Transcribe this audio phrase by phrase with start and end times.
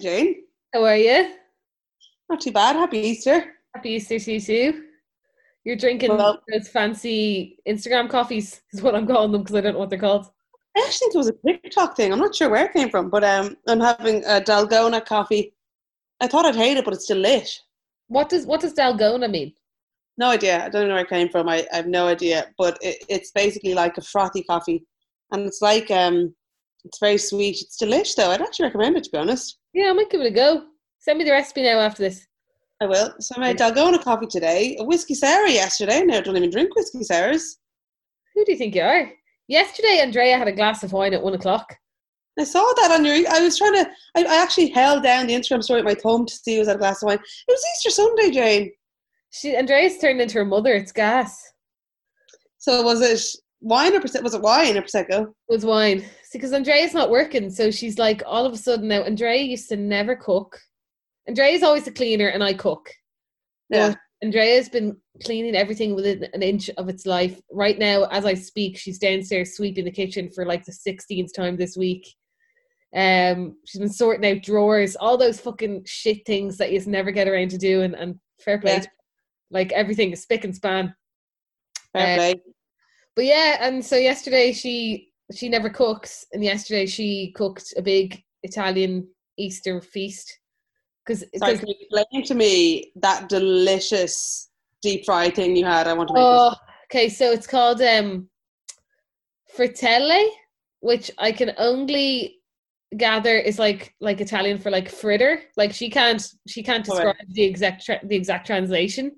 [0.00, 1.34] Jane, How are you?
[2.28, 2.76] not too bad.
[2.76, 3.44] Happy Easter.
[3.74, 4.84] Happy Easter to you too.
[5.64, 9.74] You're drinking Well- those fancy Instagram coffees, is what I'm calling them because I don't
[9.74, 10.26] know what they're called.
[10.76, 12.12] I actually think it was a TikTok thing.
[12.12, 15.52] I'm not sure where it came from, but um, I'm having a Dalgona coffee.
[16.20, 17.58] I thought I'd hate it, but it's delish.
[18.06, 19.52] What does what does Dalgona mean?
[20.16, 20.64] No idea.
[20.64, 21.48] I don't know where it came from.
[21.48, 22.46] I, I have no idea.
[22.56, 24.86] But it, it's basically like a frothy coffee,
[25.32, 26.34] and it's like um,
[26.84, 27.60] it's very sweet.
[27.60, 28.30] It's delish though.
[28.30, 29.58] I'd actually recommend it to be honest.
[29.72, 30.64] Yeah, I might give it a go.
[30.98, 32.26] Send me the recipe now after this.
[32.82, 33.14] I will.
[33.20, 34.76] So I made Dalgona coffee today.
[34.80, 36.02] A whiskey sour yesterday.
[36.02, 37.58] Now I don't even drink whiskey sours.
[38.34, 39.10] Who do you think you are?
[39.48, 41.76] Yesterday, Andrea had a glass of wine at one o'clock.
[42.38, 43.16] I saw that on your.
[43.30, 43.90] I was trying to.
[44.16, 46.68] I, I actually held down the Instagram story at my thumb to see who was
[46.68, 47.18] at a glass of wine.
[47.18, 48.72] It was Easter Sunday, Jane.
[49.30, 50.74] She Andrea's turned into her mother.
[50.74, 51.52] It's gas.
[52.58, 53.20] So was it
[53.60, 55.22] wine or was it wine or prosecco?
[55.22, 56.04] It was wine.
[56.30, 59.02] See, because Andrea's not working, so she's like all of a sudden now.
[59.02, 60.56] Andrea used to never cook.
[61.26, 62.88] Andrea's always the cleaner, and I cook.
[63.68, 63.94] Yeah.
[64.22, 67.40] Andrea's been cleaning everything within an inch of its life.
[67.50, 71.56] Right now, as I speak, she's downstairs sweeping the kitchen for like the 16th time
[71.56, 72.06] this week.
[72.94, 77.10] Um, she's been sorting out drawers, all those fucking shit things that you just never
[77.10, 77.92] get around to doing.
[77.94, 78.84] And fair play, Yeah.
[79.50, 80.94] like everything is spick and span.
[81.92, 82.34] Fair Uh, play.
[83.16, 88.22] But yeah, and so yesterday she she never cooks, and yesterday she cooked a big
[88.42, 90.40] Italian Easter feast
[91.10, 94.50] because can you explain to me that delicious
[94.82, 95.86] deep fried thing you had?
[95.86, 96.54] I want to make Oh,
[96.86, 97.08] okay.
[97.08, 98.28] So it's called um,
[99.56, 100.28] frittelle,
[100.80, 102.36] which I can only
[102.96, 105.42] gather is like like Italian for like fritter.
[105.56, 109.12] Like she can't she can't describe the exact tra- the exact translation,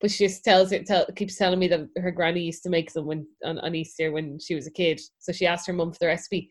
[0.00, 2.92] but she just tells it tell, keeps telling me that her granny used to make
[2.92, 5.00] them when on, on Easter when she was a kid.
[5.18, 6.50] So she asked her mum for the recipe.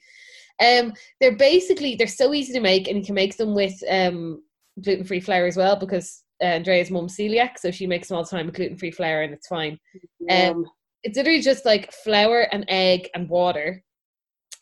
[0.63, 4.43] Um, they're basically they're so easy to make, and you can make them with um
[4.83, 8.23] gluten free flour as well because uh, Andrea's mum's celiac, so she makes them all
[8.23, 9.77] the time with gluten free flour, and it's fine
[10.29, 10.65] um,
[11.03, 13.83] it's literally just like flour and egg and water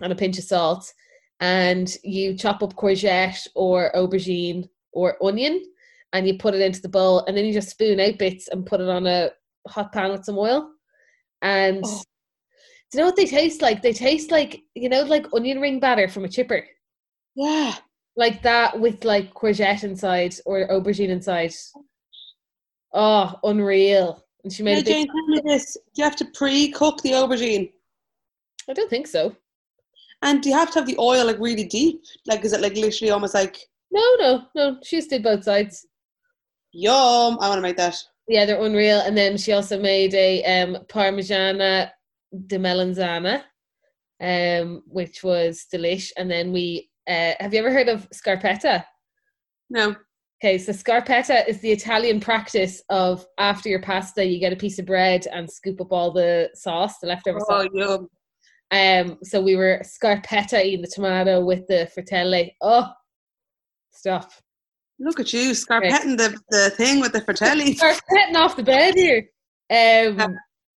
[0.02, 0.92] and a pinch of salt
[1.40, 5.64] and you chop up courgette or aubergine or onion
[6.14, 8.66] and you put it into the bowl and then you just spoon out bits and
[8.66, 9.30] put it on a
[9.68, 10.72] hot pan with some oil
[11.42, 12.04] and Oh.
[12.92, 15.80] do you know what they taste like they taste like you know like onion ring
[15.80, 16.66] batter from a chipper
[17.36, 17.76] yeah.
[18.16, 21.54] like that with like courgette inside or aubergine inside
[22.94, 27.02] oh unreal and she made big Jane, tell me this: Do you have to pre-cook
[27.02, 27.72] the aubergine,
[28.70, 29.36] i don't think so
[30.24, 32.04] and do you have to have the oil like really deep?
[32.26, 33.58] Like, is it like literally almost like
[33.92, 34.78] No, no, no.
[34.84, 35.86] She just did both sides.
[36.72, 37.38] Yum?
[37.40, 37.96] I want to make that.
[38.28, 39.00] Yeah, they're unreal.
[39.00, 41.92] And then she also made a um, Parmigiana
[42.46, 43.44] di melanzana,
[44.22, 46.12] um, which was delish.
[46.18, 48.84] And then we uh, have you ever heard of scarpetta?
[49.70, 49.96] No.
[50.44, 54.78] Okay, so scarpetta is the Italian practice of after your pasta, you get a piece
[54.78, 57.68] of bread and scoop up all the sauce, the leftover sauce.
[57.68, 58.10] Oh, yum.
[58.70, 62.52] Um, so we were scarpetta eating the tomato with the frittelle.
[62.62, 62.92] Oh,
[63.92, 64.32] stop!
[65.00, 67.62] Look at you, scarpetting the, the thing with the frittelle.
[67.80, 69.30] Scarpetting off the bed here.
[69.70, 70.36] Um,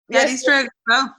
[0.09, 1.17] Yeah, Easter egg as well.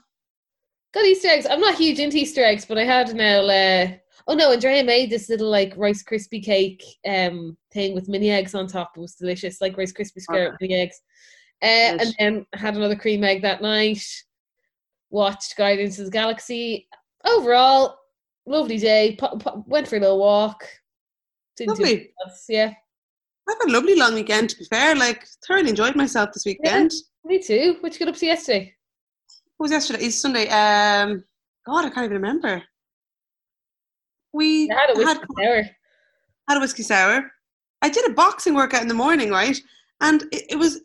[0.92, 1.46] got Easter eggs.
[1.48, 3.40] I'm not huge into Easter eggs, but I had now.
[3.46, 3.92] Uh,
[4.26, 8.54] oh no, Andrea made this little like Rice Krispie cake um thing with mini eggs
[8.54, 8.92] on top.
[8.96, 11.00] It was delicious, like Rice Krispie square with mini eggs.
[11.62, 14.02] Uh, and then had another cream egg that night.
[15.10, 16.88] Watched Guardians of the Galaxy.
[17.24, 17.98] Overall,
[18.46, 19.16] lovely day.
[19.18, 20.64] Po- po- went for a little walk.
[21.56, 22.12] Didn't Lovely.
[22.48, 22.72] Yeah,
[23.50, 24.50] I've had a lovely long weekend.
[24.50, 26.92] To be fair, like thoroughly enjoyed myself this weekend.
[27.24, 27.76] me too.
[27.80, 28.74] What you get up to yesterday?
[29.56, 30.04] What was yesterday?
[30.04, 30.48] It's Sunday.
[30.48, 31.24] Um,
[31.66, 32.62] God, I can't even remember.
[34.32, 35.62] We had a had, whiskey sour.
[36.48, 37.30] had a whiskey sour.
[37.82, 39.60] I did a boxing workout in the morning, right?
[40.00, 40.80] And it, it was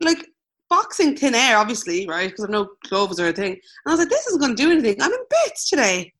[0.00, 0.26] like
[0.68, 2.28] boxing thin air, obviously, right?
[2.28, 3.52] Because I've no gloves or a thing.
[3.52, 5.00] And I was like, this isn't going to do anything.
[5.00, 6.12] I'm in bits today.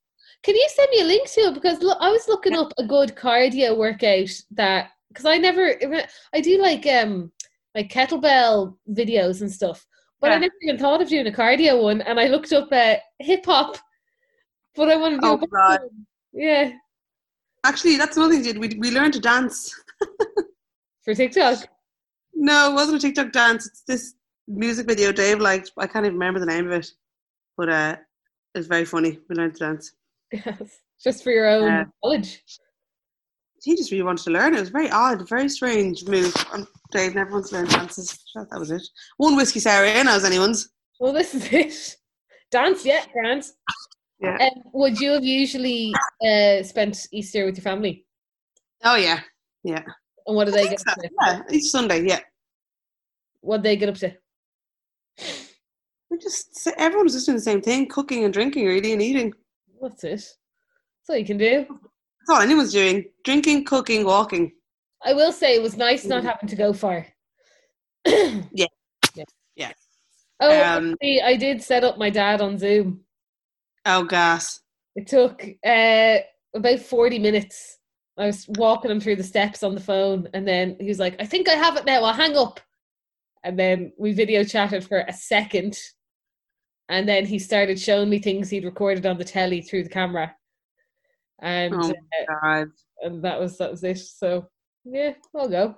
[0.45, 1.55] Can you send me a link to it?
[1.55, 5.75] Because look, I was looking up a good cardio workout that because I never
[6.35, 7.33] I do like um
[7.75, 9.87] like kettlebell videos and stuff,
[10.21, 12.01] but I never even thought of doing a cardio one.
[12.03, 13.77] And I looked up uh, hip hop,
[14.75, 15.81] but I want to do Oh, a God.
[15.83, 16.07] one.
[16.33, 16.73] yeah
[17.65, 18.59] Actually, that's another thing we did.
[18.59, 19.75] We, we learned to dance.
[21.05, 21.67] for TikTok.
[22.35, 23.67] No, it wasn't a TikTok dance.
[23.67, 24.15] It's this
[24.47, 25.73] music video Dave liked.
[25.77, 26.91] I can't even remember the name of it.
[27.57, 27.97] But uh,
[28.55, 29.19] it was very funny.
[29.29, 29.93] We learned to dance.
[30.33, 31.85] Yes, just for your own Yeah.
[32.03, 32.43] knowledge.
[33.63, 34.55] He just really wanted to learn.
[34.55, 36.35] It was very odd, very strange move.
[36.53, 38.19] Um, Dave never wants to learn dances.
[38.35, 38.83] That was it.
[39.17, 40.71] One whiskey sour in, as anyone's.
[41.01, 41.97] Well, this is it.
[42.51, 43.53] Dance, yeah, dance.
[44.21, 44.39] Yeah.
[44.41, 45.93] Um, would you have usually
[46.27, 48.07] uh, spent Easter with your family?
[48.85, 49.21] Oh yeah,
[49.63, 49.83] Yeah.
[50.27, 51.11] And what do I they get so, up to?
[51.21, 52.07] Yeah, each Sunday.
[52.07, 52.21] Yeah.
[53.41, 54.17] What do they get up to?
[56.11, 59.35] We just everyone's just doing the same thing: cooking and drinking, really, and eating.
[59.81, 60.11] That's it.
[60.11, 61.67] That's all you can do.
[62.29, 64.53] That's all anyone's doing: drinking, cooking, walking.
[65.03, 66.27] I will say it was nice not Mm.
[66.27, 67.07] having to go far.
[68.53, 68.67] Yeah.
[69.15, 69.25] yeah.
[69.57, 69.73] Yeah.
[70.41, 73.01] Oh, Um, actually, I did set up my dad on Zoom.
[73.87, 74.61] Oh, gas.
[74.95, 76.19] It took uh,
[76.55, 77.79] about 40 minutes.
[78.19, 81.17] I was walking him through the steps on the phone, and then he was like,
[81.21, 82.03] I think I have it now.
[82.05, 82.61] I'll hang up.
[83.43, 85.79] And then we video chatted for a second.
[86.91, 90.35] And then he started showing me things he'd recorded on the telly through the camera.
[91.41, 91.93] And Oh,
[92.43, 92.65] uh,
[93.03, 93.99] and that was that was it.
[93.99, 94.49] So
[94.85, 95.77] yeah, I'll go.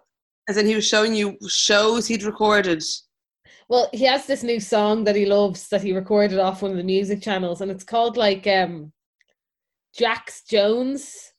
[0.49, 2.83] As in, he was showing you shows he'd recorded.
[3.69, 6.77] Well, he has this new song that he loves that he recorded off one of
[6.77, 8.93] the music channels, and it's called like um
[9.97, 11.33] Jax Jones,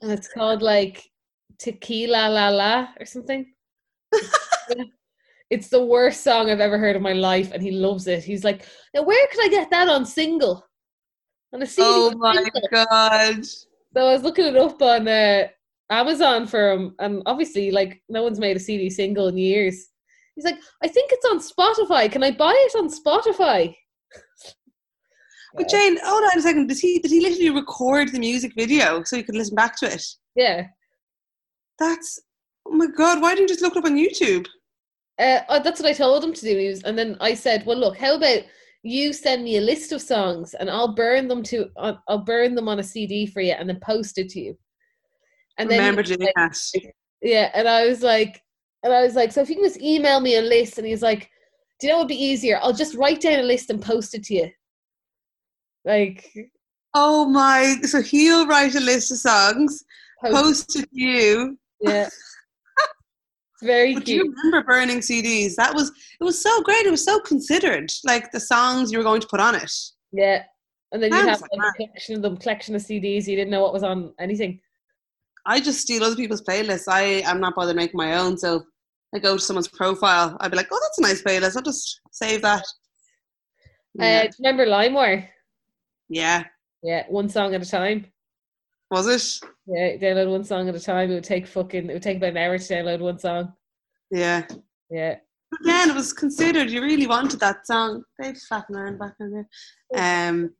[0.00, 1.08] and it's called like
[1.58, 3.46] Tequila La La or something.
[5.48, 8.24] It's the worst song I've ever heard in my life, and he loves it.
[8.24, 10.65] He's like, "Now, where can I get that on single?"
[11.52, 13.44] On a CD Oh my god.
[13.44, 15.48] So I was looking it up on uh,
[15.90, 19.88] Amazon for him, and obviously, like, no one's made a CD single in years.
[20.34, 22.12] He's like, I think it's on Spotify.
[22.12, 23.74] Can I buy it on Spotify?
[25.56, 26.66] But Jane, hold on a second.
[26.66, 29.86] Did he did he literally record the music video so you could listen back to
[29.86, 30.04] it?
[30.34, 30.66] Yeah.
[31.78, 32.20] That's
[32.66, 33.22] oh my god.
[33.22, 34.46] Why didn't you just look it up on YouTube?
[35.18, 36.58] Uh, uh, that's what I told him to do.
[36.58, 38.42] He was, and then I said, "Well, look, how about
[38.82, 42.68] you send me a list of songs, and I'll burn them to, I'll burn them
[42.68, 44.58] on a CD for you, and then post it to you."
[45.58, 46.58] And then he Remember doing like- that.
[47.22, 48.42] Yeah, and I was like,
[48.82, 51.02] and I was like, so if you can just email me a list, and he's
[51.02, 51.30] like,
[51.80, 52.58] do you know what would be easier?
[52.62, 54.50] I'll just write down a list and post it to you.
[55.84, 56.30] Like,
[56.94, 57.76] Oh my!
[57.82, 59.84] So he'll write a list of songs,
[60.22, 61.58] post, post it to you.
[61.80, 62.08] yeah.
[63.56, 65.54] It's very But do you remember burning CDs?
[65.54, 66.24] That was it.
[66.24, 66.84] Was so great.
[66.84, 67.90] It was so considered.
[68.04, 69.72] Like the songs you were going to put on it.
[70.12, 70.42] Yeah.
[70.92, 73.26] And then you have like like, a collection of them, collection of CDs.
[73.26, 74.60] You didn't know what was on anything.
[75.46, 76.88] I just steal other people's playlists.
[76.88, 78.36] I am not bothered making my own.
[78.36, 78.62] So
[79.14, 80.36] I go to someone's profile.
[80.40, 81.56] I'd be like, oh, that's a nice playlist.
[81.56, 82.62] I'll just save that.
[83.98, 84.22] Uh, Yeah.
[84.22, 85.28] do you remember LimeWire?
[86.08, 86.44] yeah.
[86.82, 88.06] Yeah, one song at a time.
[88.90, 89.48] Was it?
[89.66, 91.10] Yeah, download one song at a time.
[91.10, 91.90] It would take fucking.
[91.90, 93.52] It would take about an hour to download one song.
[94.10, 94.46] Yeah.
[94.90, 95.16] Yeah.
[95.62, 96.70] Again, it was considered.
[96.70, 98.04] You really wanted that song.
[98.20, 99.46] Dave's flapping around back in
[99.92, 100.30] there.
[100.30, 100.54] Um.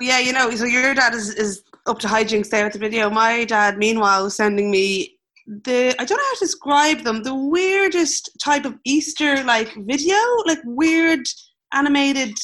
[0.00, 0.50] Yeah, you know.
[0.50, 3.10] So your dad is, is up to hijinks there with the video.
[3.10, 7.22] My dad, meanwhile, was sending me the I don't know how to describe them.
[7.22, 11.26] The weirdest type of Easter like video, like weird
[11.72, 12.36] animated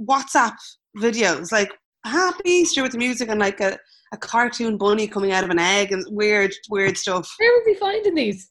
[0.00, 0.54] WhatsApp
[0.96, 1.72] videos, like
[2.04, 3.78] Happy Easter with the music and like a,
[4.12, 7.32] a cartoon bunny coming out of an egg and weird, weird stuff.
[7.38, 8.50] Where was he finding these?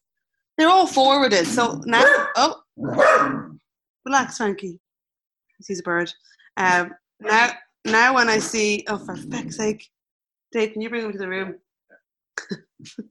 [0.57, 1.47] They're all forwarded.
[1.47, 2.03] So now,
[2.35, 2.61] oh,
[4.05, 4.79] relax, Frankie.
[5.67, 6.11] He's a bird.
[6.57, 7.51] Um, now,
[7.85, 9.87] now when I see, oh, for feck's sake,
[10.51, 11.55] Dave, can you bring him to the room?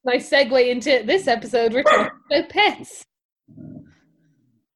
[0.04, 1.72] Nice segue into this episode.
[1.72, 3.06] We're talking about pets.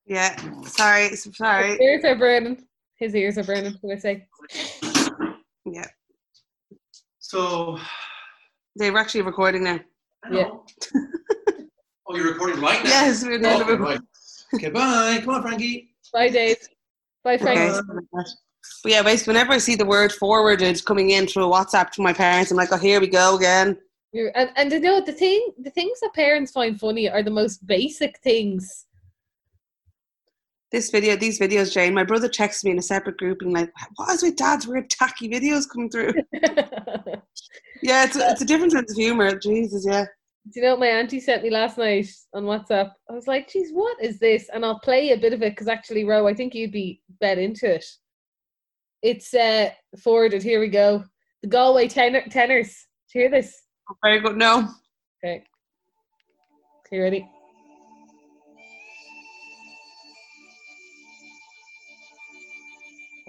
[0.07, 1.77] Yeah, sorry, s- His sorry.
[1.83, 2.65] ears are burning.
[2.97, 3.75] His ears are burning.
[3.83, 4.27] What I say?
[5.69, 5.87] Yeah,
[7.19, 7.79] So,
[8.79, 9.81] they were actually recording now.
[10.31, 10.51] Yeah.
[12.07, 12.91] oh, you're recording right now?
[12.91, 14.01] Yes, we're doing Okay, the right.
[14.55, 15.21] Okay, bye.
[15.25, 15.95] Come on, Frankie.
[16.13, 16.57] Bye, Dave.
[17.25, 17.79] Bye, Frankie.
[17.79, 18.31] Okay.
[18.83, 22.13] But yeah, basically, whenever I see the word forwarded coming in through WhatsApp to my
[22.13, 23.77] parents, I'm like, oh, here we go again.
[24.13, 27.31] You're, and and you know the thing, the things that parents find funny are the
[27.31, 28.86] most basic things.
[30.73, 33.71] This video, these videos, Jane, my brother texted me in a separate group and like,
[33.95, 36.13] what is with dad's weird tacky videos coming through?
[37.83, 39.39] yeah, it's, it's a different sense of humor.
[39.39, 40.07] Jesus, yeah.
[40.53, 42.93] Do you know what my auntie sent me last night on WhatsApp?
[43.11, 44.49] I was like, geez, what is this?
[44.53, 47.39] And I'll play a bit of it because actually, Ro, I think you'd be bet
[47.39, 47.85] into it.
[49.03, 49.71] It's uh,
[50.03, 50.43] forwarded.
[50.43, 51.05] Here we go.
[51.43, 52.87] The Galway tenor- tenors.
[53.13, 53.63] Do you hear this?
[54.03, 54.37] Very good.
[54.37, 54.69] No.
[55.25, 55.45] Okay.
[56.93, 57.29] You ready?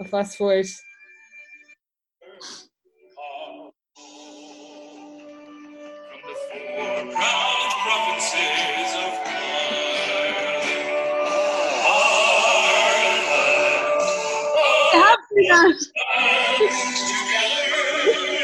[0.04, 0.66] Fast forward.
[3.14, 3.72] From
[6.22, 9.12] the four proud provinces of
[14.92, 16.78] Ireland, together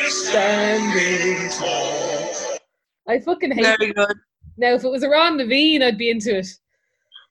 [0.09, 2.59] Standing tall.
[3.09, 3.97] I fucking hate Very it.
[3.97, 4.17] good.
[4.57, 6.47] Now, if it was around Naveen, I'd be into it.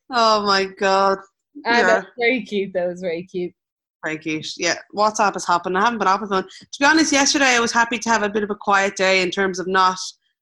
[0.09, 1.19] Oh my god.
[1.65, 1.83] And Yeah.
[1.87, 2.73] that's very cute.
[2.73, 3.53] That was very cute.
[4.03, 4.47] Very cute.
[4.57, 5.75] Yeah, WhatsApp is hopping.
[5.75, 6.43] I haven't been off my phone.
[6.43, 9.21] To be honest, yesterday I was happy to have a bit of a quiet day
[9.21, 9.97] in terms of not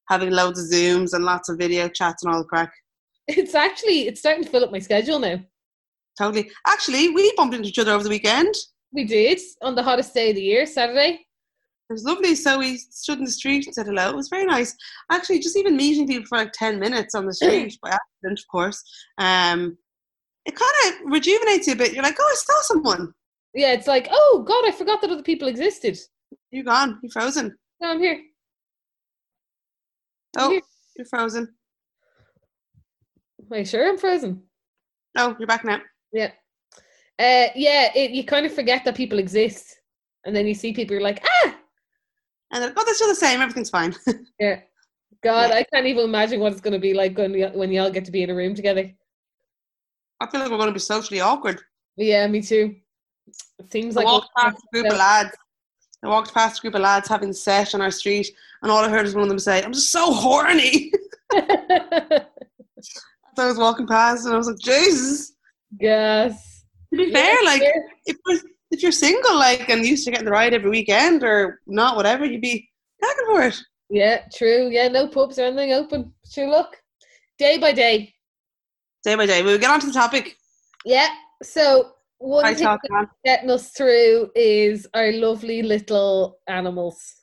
[0.09, 2.73] having loads of Zooms and lots of video chats and all the crack.
[3.27, 5.39] It's actually it's starting to fill up my schedule now.
[6.17, 6.49] Totally.
[6.67, 8.53] Actually, we bumped into each other over the weekend.
[8.91, 11.25] We did on the hottest day of the year, Saturday.
[11.89, 12.35] It was lovely.
[12.35, 14.09] So we stood in the street and said hello.
[14.09, 14.75] It was very nice.
[15.11, 18.47] Actually, just even meeting people for like 10 minutes on the street by accident, of
[18.49, 18.83] course.
[19.17, 19.77] Um,
[20.45, 20.71] it kind
[21.05, 21.93] of rejuvenates you a bit.
[21.93, 23.13] You're like, oh, I saw someone.
[23.53, 25.97] Yeah, it's like, oh god, I forgot that other people existed.
[26.51, 26.99] You're gone.
[27.03, 27.57] You're frozen.
[27.81, 28.21] No, I'm here.
[30.37, 30.61] Oh, Here.
[30.97, 31.53] you're frozen.
[33.51, 34.43] Are you sure I'm frozen?
[35.17, 35.81] Oh, you're back now.
[36.13, 36.31] Yeah.
[37.19, 39.75] Uh, yeah, it, you kind of forget that people exist.
[40.25, 41.55] And then you see people, you're like, ah!
[42.53, 43.41] And then, oh, they're still the same.
[43.41, 43.95] Everything's fine.
[44.39, 44.61] Yeah.
[45.23, 45.57] God, Yeah.
[45.57, 48.05] I can't even imagine what it's going to be like when, we, when y'all get
[48.05, 48.89] to be in a room together.
[50.19, 51.61] I feel like we're going to be socially awkward.
[51.97, 52.75] Yeah, me too.
[53.59, 55.31] It seems I like walked past a group of lads.
[56.03, 58.29] I walked past a group of lads having sex on our street,
[58.61, 60.91] and all I heard was one of them say, "I'm just so horny."
[61.33, 62.23] As
[63.37, 65.33] I was walking past, and I was like, "Jesus."
[65.79, 66.65] Yes.
[66.93, 67.85] To be fair, like fair.
[68.05, 68.39] if you're,
[68.71, 72.25] if you're single, like and used to getting the ride every weekend or not, whatever,
[72.25, 72.69] you'd be
[73.01, 73.61] gagging for it.
[73.89, 74.69] Yeah, true.
[74.69, 76.13] Yeah, no pubs or anything open.
[76.29, 76.77] Sure, look.
[77.37, 78.13] Day by day.
[79.03, 80.37] Day by day, we'll get on to the topic.
[80.85, 81.07] Yeah.
[81.43, 82.77] So one I thing
[83.25, 87.15] getting us through is our lovely little animals.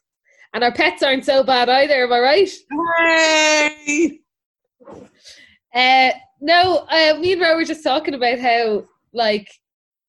[0.55, 2.51] And our pets aren't so bad either, am I right?
[2.71, 4.21] Hooray!
[5.75, 9.49] Uh, no, uh, me and Ro were just talking about how, like,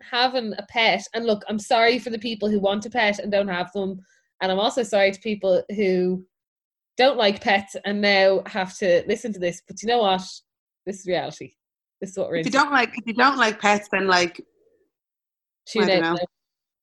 [0.02, 3.32] having a pet, and look, I'm sorry for the people who want a pet and
[3.32, 4.00] don't have them,
[4.42, 6.26] and I'm also sorry to people who
[6.98, 9.62] don't like pets and now have to listen to this.
[9.68, 10.24] But you know what?
[10.86, 11.54] This is reality.
[12.02, 12.58] This is what we're If you into.
[12.60, 14.42] don't like, if you don't like pets, then like,
[15.74, 16.18] Don't know.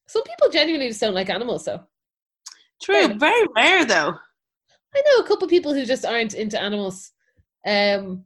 [0.07, 1.81] Some people genuinely just don't like animals, though.
[2.83, 4.15] true, very rare though.
[4.95, 7.13] I know a couple of people who just aren't into animals.
[7.67, 8.25] Um,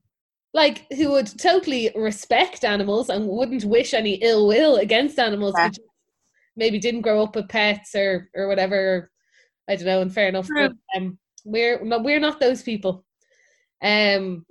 [0.53, 5.71] like who would totally respect animals and wouldn't wish any ill will against animals, Yeah.
[6.57, 9.11] maybe didn't grow up with pets or or whatever.
[9.69, 10.49] I don't know, and fair enough.
[10.53, 13.05] But um, we're no, we're not those people.
[13.83, 14.45] Um,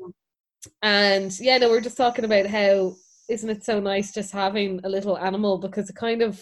[0.81, 2.95] and yeah, no, we're just talking about how
[3.29, 6.41] isn't it so nice just having a little animal because it kind of.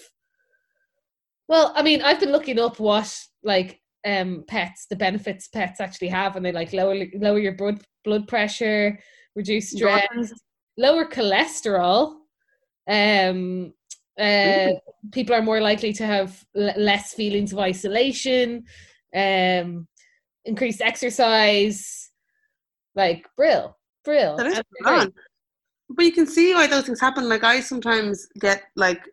[1.47, 3.13] Well, I mean, I've been looking up what
[3.43, 7.81] like um pets, the benefits pets actually have, and they like lower lower your blood
[8.03, 8.97] blood pressure,
[9.35, 10.33] reduce stress,
[10.77, 12.15] lower cholesterol.
[12.89, 13.73] Um,
[14.19, 14.69] uh,
[15.11, 18.63] people are more likely to have l- less feelings of isolation.
[19.15, 19.87] Um,
[20.45, 22.09] increased exercise,
[22.95, 24.37] like brill, brill.
[24.37, 24.61] That is
[25.89, 27.29] But you can see why those things happen.
[27.29, 29.03] Like I sometimes get like,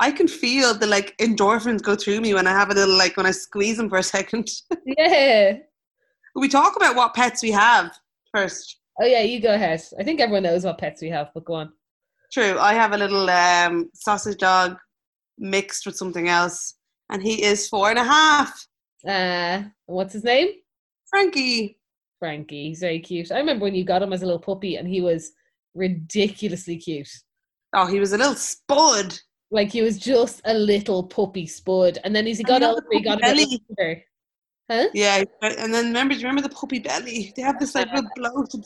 [0.00, 3.16] I can feel the like endorphins go through me when I have a little like
[3.16, 4.50] when I squeeze them for a second.
[4.86, 5.58] Yeah.
[6.34, 7.98] we talk about what pets we have
[8.32, 8.78] first.
[9.00, 9.82] Oh yeah, you go ahead.
[9.98, 11.72] I think everyone knows what pets we have, but go on.
[12.32, 14.76] True, I have a little um, sausage dog
[15.38, 16.74] mixed with something else,
[17.10, 18.66] and he is four and a half.
[19.06, 20.48] Uh, what's his name?
[21.08, 21.78] Frankie.
[22.18, 22.68] Frankie.
[22.68, 23.30] He's very cute.
[23.32, 25.32] I remember when you got him as a little puppy, and he was
[25.74, 27.08] ridiculously cute.
[27.74, 29.18] Oh, he was a little spud.
[29.50, 33.02] Like he was just a little puppy spud, and then as he got older, he
[33.02, 33.62] got a bit belly?
[33.70, 34.02] older.
[34.70, 34.88] Huh?
[34.94, 37.32] Yeah, and then remember, do you remember the puppy belly?
[37.36, 38.64] They have this like real bloated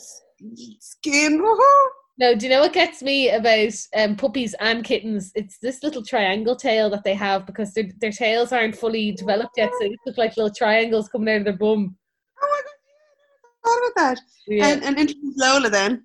[0.80, 1.42] skin.
[1.42, 1.86] Woohoo!
[2.20, 5.30] No, do you know what gets me about um, puppies and kittens?
[5.34, 9.56] It's this little triangle tail that they have because their their tails aren't fully developed
[9.56, 11.96] yet, so they look like little triangles coming out of their bum.
[12.42, 12.74] Oh my god,
[13.64, 14.20] I never thought about that.
[14.46, 14.66] Yeah.
[14.66, 16.04] And, and introduce Lola then.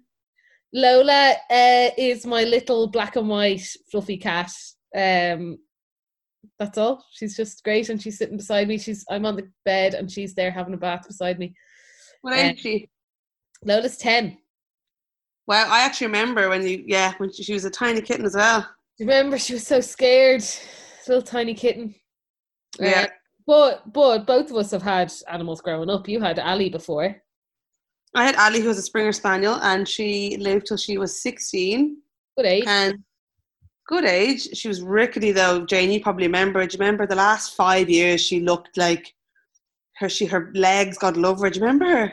[0.73, 4.51] Lola uh, is my little black and white fluffy cat.
[4.95, 5.57] Um,
[6.59, 7.05] that's all.
[7.13, 8.77] She's just great, and she's sitting beside me.
[8.77, 11.53] She's I'm on the bed, and she's there having a bath beside me.
[12.21, 12.89] What Uh, age is she?
[13.63, 14.37] Lola's ten.
[15.45, 18.35] Well, I actually remember when you, yeah, when she, she was a tiny kitten as
[18.35, 18.61] well.
[18.61, 20.43] Do you remember she was so scared?
[21.07, 21.95] Little tiny kitten.
[22.81, 23.07] Uh, Yeah.
[23.45, 26.07] but but both of us have had animals growing up.
[26.07, 27.21] You had Ali before.
[28.15, 31.97] I had Ali, who was a Springer Spaniel, and she lived till she was 16.
[32.37, 32.63] Good age.
[32.67, 32.99] And
[33.87, 34.49] good age.
[34.55, 35.91] She was rickety though, Jane.
[35.91, 36.65] You probably remember.
[36.65, 39.13] Do you remember the last five years she looked like
[39.97, 41.49] her she her legs got all over.
[41.49, 42.03] Do you remember her?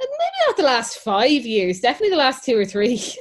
[0.00, 1.80] Uh, maybe not the last five years.
[1.80, 3.02] Definitely the last two or three.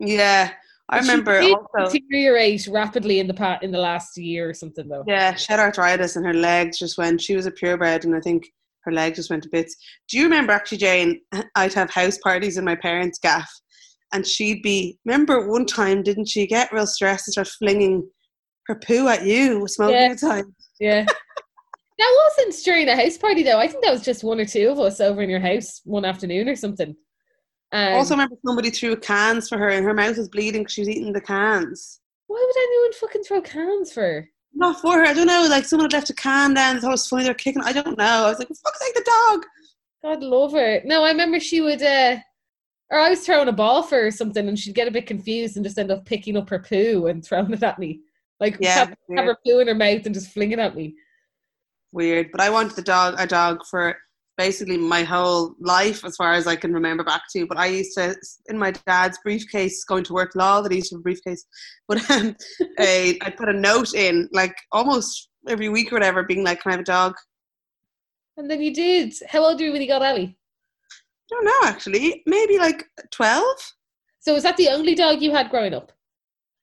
[0.00, 0.52] Yeah.
[0.88, 4.54] I she remember did also deteriorate rapidly in the pa- in the last year or
[4.54, 5.02] something though.
[5.08, 8.20] Yeah, she had arthritis and her legs just went she was a purebred and I
[8.20, 8.52] think
[8.88, 9.76] her leg just went to bits.
[10.08, 11.20] Do you remember actually Jane,
[11.54, 13.48] I'd have house parties in my parents' gaff
[14.12, 18.08] and she'd be remember one time didn't she get real stressed and start flinging
[18.66, 20.08] her poo at you smoking Yeah.
[20.12, 20.44] outside?
[20.80, 21.06] Yeah.
[21.98, 23.58] That wasn't during a house party though.
[23.58, 26.04] I think that was just one or two of us over in your house one
[26.04, 26.94] afternoon or something.
[27.72, 30.80] Um, also, remember somebody threw cans for her, and her mouth was bleeding because she
[30.82, 31.98] was eating the cans.
[32.28, 34.28] why would anyone fucking throw cans for?
[34.58, 35.04] Not for her.
[35.04, 35.46] I don't know.
[35.48, 36.72] Like someone had left a can down.
[36.72, 37.22] and thought it was funny.
[37.22, 37.62] They're kicking.
[37.62, 38.24] I don't know.
[38.26, 39.46] I was like, fuck, sake, the dog.
[40.02, 40.80] God love her.
[40.84, 42.16] No, I remember she would, uh,
[42.90, 45.06] or I was throwing a ball for her or something, and she'd get a bit
[45.06, 48.00] confused and just end up picking up her poo and throwing it at me.
[48.40, 50.96] Like Yeah, have, have her poo in her mouth and just fling it at me.
[51.92, 52.32] Weird.
[52.32, 53.96] But I wanted the dog, a dog for
[54.38, 57.46] basically my whole life, as far as I can remember back to.
[57.46, 58.16] But I used to,
[58.46, 61.44] in my dad's briefcase, going to work law, that he used to have a briefcase.
[61.88, 62.36] But um,
[62.78, 66.70] I, I put a note in, like almost every week or whatever, being like, "Can
[66.70, 67.16] I have a dog?"
[68.38, 69.12] And then you did.
[69.28, 70.36] How old were you when you got Ali?
[71.30, 72.22] I don't know actually.
[72.24, 73.58] Maybe like twelve.
[74.20, 75.92] So was that the only dog you had growing up?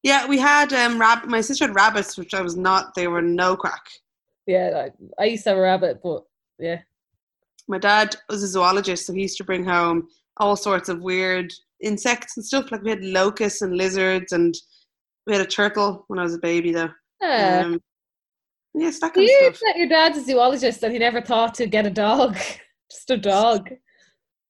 [0.01, 2.95] Yeah, we had um rab- my sister had rabbits, which I was not.
[2.95, 3.85] They were no crack.
[4.47, 4.87] Yeah,
[5.19, 6.23] I, I used to have a rabbit, but
[6.59, 6.81] yeah.
[7.67, 10.07] My dad was a zoologist, so he used to bring home
[10.37, 12.71] all sorts of weird insects and stuff.
[12.71, 14.53] Like we had locusts and lizards, and
[15.25, 16.89] we had a turtle when I was a baby, though.
[17.23, 17.81] Ah, Um,
[18.73, 19.67] yes, that kind weird of stuff.
[19.73, 22.37] that your dad's a zoologist and he never thought to get a dog.
[22.91, 23.69] Just a dog.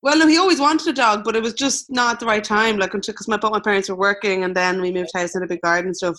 [0.01, 2.77] Well, no, he always wanted a dog, but it was just not the right time.
[2.77, 5.47] Like, because my both my parents were working, and then we moved house in a
[5.47, 6.17] big garden and stuff.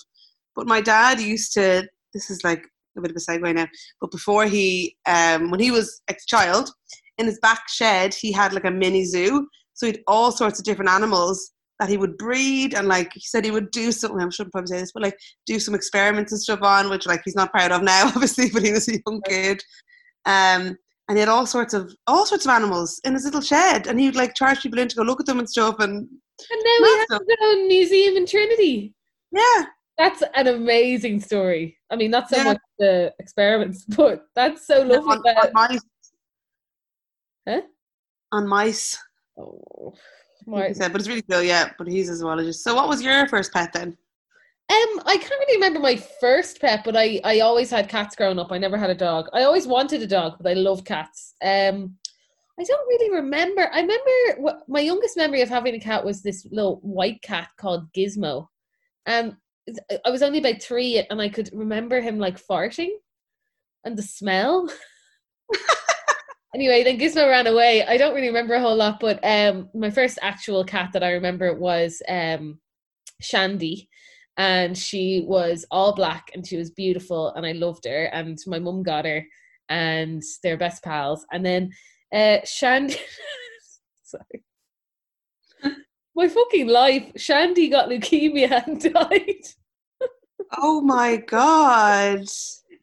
[0.56, 1.86] But my dad used to.
[2.12, 2.64] This is like
[2.98, 3.66] a bit of a segue now.
[4.00, 6.70] But before he, um, when he was a child,
[7.18, 9.48] in his back shed, he had like a mini zoo.
[9.74, 13.20] So he had all sorts of different animals that he would breed, and like he
[13.20, 14.18] said, he would do something.
[14.20, 17.20] I shouldn't probably say this, but like do some experiments and stuff on, which like
[17.24, 18.48] he's not proud of now, obviously.
[18.50, 19.62] But he was a young kid.
[20.24, 20.76] Um,
[21.08, 24.00] and he had all sorts of all sorts of animals in his little shed, and
[24.00, 25.76] he would like charge people in to go look at them and stuff.
[25.78, 27.26] And And now we have Massive.
[27.28, 28.94] his own museum in Trinity.
[29.32, 29.66] yeah,
[29.98, 31.78] That's an amazing story.
[31.90, 32.44] I mean, not so Yeah.
[32.44, 35.10] much the experiments, but that's so lovely.
[35.16, 35.80] on, that- on mice.
[37.48, 37.60] Huh?
[38.32, 38.98] On mice,
[39.38, 39.94] Oh,
[40.46, 40.74] Martin.
[40.74, 41.70] said, but it's really cool, yeah.
[41.78, 42.62] But he's a zoologist.
[42.64, 43.96] So, what was your first pet then?
[44.68, 48.38] Um, I can't really remember my first pet, but I I always had cats growing
[48.40, 48.50] up.
[48.50, 49.28] I never had a dog.
[49.32, 51.34] I always wanted a dog, but I love cats.
[51.40, 51.96] Um,
[52.58, 53.70] I don't really remember.
[53.72, 57.50] I remember what my youngest memory of having a cat was this little white cat
[57.56, 58.48] called Gizmo,
[59.06, 59.36] and
[60.04, 62.90] I was only about three, and I could remember him like farting,
[63.84, 64.68] and the smell.
[66.54, 67.84] anyway, then Gizmo ran away.
[67.84, 71.12] I don't really remember a whole lot, but um, my first actual cat that I
[71.12, 72.58] remember was um,
[73.20, 73.88] Shandy,
[74.36, 78.04] and she was all black and she was beautiful, and I loved her.
[78.06, 79.24] And my mum got her,
[79.68, 81.26] and they're best pals.
[81.32, 81.72] And then
[82.12, 82.96] uh, Shandy,
[84.02, 84.44] sorry.
[86.14, 87.12] My fucking life.
[87.16, 89.46] Shandy got leukemia and died.
[90.58, 92.26] Oh my god!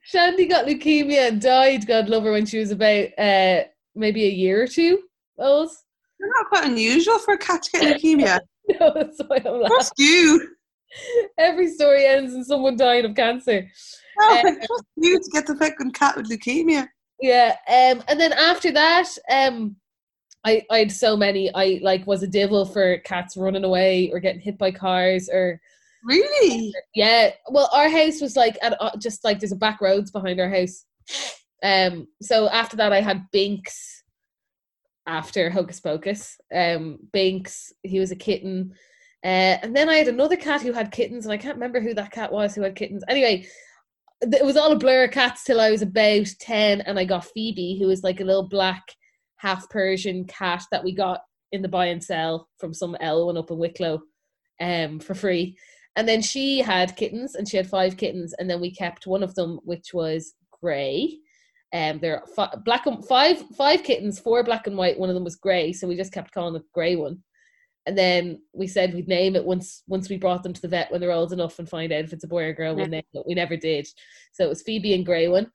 [0.02, 3.64] Shandy got leukemia and died, God love her, when she was about uh,
[3.96, 5.04] maybe a year or two
[5.40, 5.70] old.
[6.20, 8.40] You're not quite unusual for a cat to get leukemia.
[8.80, 9.68] No, that's why I'm laughing.
[9.68, 10.48] Trust you.
[11.38, 13.70] Every story ends in someone dying of cancer.
[14.22, 16.88] No, Um, trust you to get the fucking cat with leukemia.
[17.20, 19.76] Yeah, um, and then after that, um,
[20.46, 21.54] I I had so many.
[21.54, 25.60] I like was a devil for cats running away or getting hit by cars or
[26.04, 26.74] Really?
[26.96, 27.32] yeah.
[27.50, 30.50] Well, our house was like at uh, just like there's a back roads behind our
[30.50, 30.86] house.
[31.64, 34.02] Um, so after that, I had Binks.
[35.06, 38.74] After Hocus Pocus, um, Binks, he was a kitten,
[39.22, 41.94] uh, and then I had another cat who had kittens, and I can't remember who
[41.94, 43.04] that cat was who had kittens.
[43.10, 43.46] Anyway,
[44.32, 47.26] it was all a blur of cats till I was about 10 and I got
[47.26, 48.84] Phoebe, who was like a little black
[49.38, 53.52] half Persian cat that we got in the buy and sell from some Elwyn up
[53.52, 54.02] in Wicklow
[54.62, 55.58] um, for free.
[55.96, 59.24] And then she had kittens and she had five kittens and then we kept one
[59.24, 61.20] of them which was grey.
[61.74, 65.00] Um, there are fi- black and five five kittens, four black and white.
[65.00, 67.24] One of them was grey, so we just kept calling it grey one.
[67.86, 70.92] And then we said we'd name it once once we brought them to the vet
[70.92, 72.76] when they're old enough and find out if it's a boy or girl.
[72.76, 73.24] We'll name it.
[73.28, 73.88] We never did.
[74.34, 75.52] So it was Phoebe and Grey one.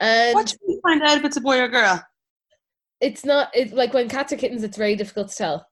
[0.00, 2.02] And What do you find out if it's a boy or girl?
[3.00, 5.66] it's not it's like when cats are kittens, it's very difficult to tell.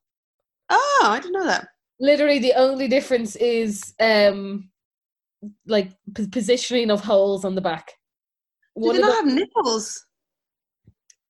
[0.70, 1.68] Oh, I didn't know that.
[2.00, 4.70] Literally the only difference is um
[5.66, 7.92] like p- positioning of holes on the back.
[8.80, 10.04] Do they not the- have nipples?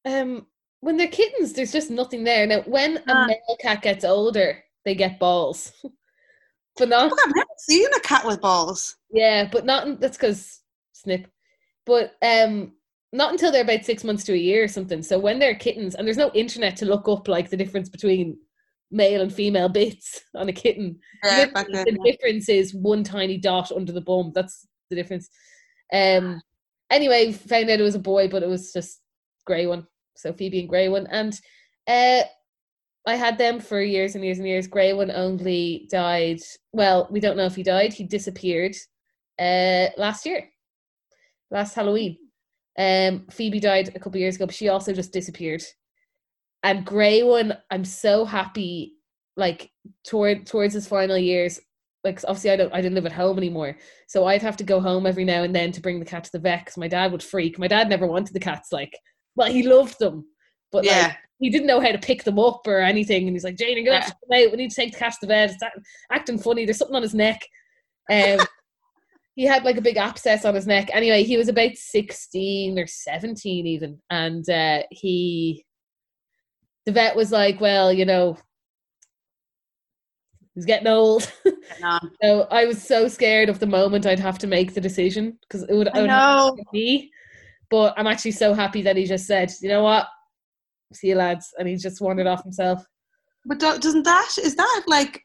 [0.05, 0.46] um
[0.81, 2.46] when they're kittens, there's just nothing there.
[2.46, 3.27] Now when a Ah.
[3.27, 5.72] male cat gets older, they get balls.
[6.79, 8.96] but not Look, I've never seen a cat with balls.
[9.11, 10.61] Yeah, but not that's because
[10.92, 11.27] snip.
[11.87, 12.72] But um,
[13.12, 15.03] not until they're about six months to a year or something.
[15.03, 18.38] So when they're kittens, and there's no internet to look up like the difference between
[18.90, 20.99] male and female bits on a kitten.
[21.23, 24.33] Yeah, the difference is one tiny dot under the bum.
[24.35, 25.29] That's the difference.
[25.92, 26.40] Um,
[26.90, 29.01] anyway, found out it was a boy, but it was just
[29.47, 29.87] grey one.
[30.16, 31.38] So Phoebe and grey one, and
[31.87, 32.23] uh,
[33.07, 34.66] I had them for years and years and years.
[34.66, 36.40] Grey one only died.
[36.73, 37.92] Well, we don't know if he died.
[37.92, 38.75] He disappeared
[39.38, 40.49] uh, last year,
[41.51, 42.18] last Halloween.
[42.79, 45.62] Um, Phoebe died a couple years ago, but she also just disappeared.
[46.64, 48.94] And Grey one, I'm so happy.
[49.37, 49.70] Like
[50.05, 51.61] toward towards his final years,
[52.05, 53.77] like obviously I don't I didn't live at home anymore,
[54.09, 56.33] so I'd have to go home every now and then to bring the cat to
[56.33, 56.66] the vet.
[56.66, 57.59] 'cause my dad would freak.
[57.59, 58.72] My dad never wanted the cats.
[58.72, 58.96] Like,
[59.37, 60.27] well, he loved them,
[60.72, 63.27] but like he didn't know how to pick them up or anything.
[63.27, 64.50] And he's like, Jane, you're gonna have to come out.
[64.53, 65.50] We need to take the cat to the vet.
[65.50, 65.79] It's act-
[66.12, 66.64] acting funny.
[66.64, 67.40] There's something on his neck.
[68.11, 68.38] Um,
[69.35, 70.90] he had like a big abscess on his neck.
[70.92, 74.00] Anyway, he was about 16 or 17 even.
[74.11, 75.66] And uh, he,
[76.87, 78.37] the vet was like, well, you know,
[80.55, 81.31] he's getting old.
[82.23, 85.62] So I was so scared of the moment I'd have to make the decision because
[85.64, 87.11] it would, it would have to be me.
[87.70, 90.07] But I'm actually so happy that he just said, you know what?
[90.92, 91.53] See you lads.
[91.59, 92.85] And he just wandered off himself.
[93.47, 95.23] But do- doesn't that is that like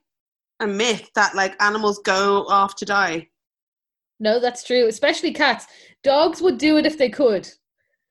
[0.59, 3.27] a myth that like animals go off to die?
[4.19, 4.87] No, that's true.
[4.87, 5.67] Especially cats.
[6.03, 7.47] Dogs would do it if they could.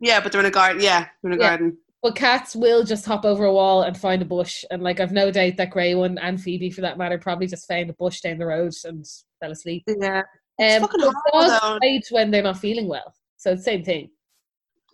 [0.01, 0.81] Yeah, but they're in a garden.
[0.83, 1.49] Yeah, they're in a Yeah.
[1.51, 1.77] garden.
[2.03, 4.65] But cats will just hop over a wall and find a bush.
[4.71, 7.67] And like I've no doubt that Grey one and Phoebe for that matter probably just
[7.67, 9.05] found a bush down the road and
[9.41, 9.83] fell asleep.
[9.87, 10.23] Yeah,
[10.59, 13.13] It's Um, fucking horrible, dogs when they're not feeling well.
[13.37, 14.11] So it's the same thing.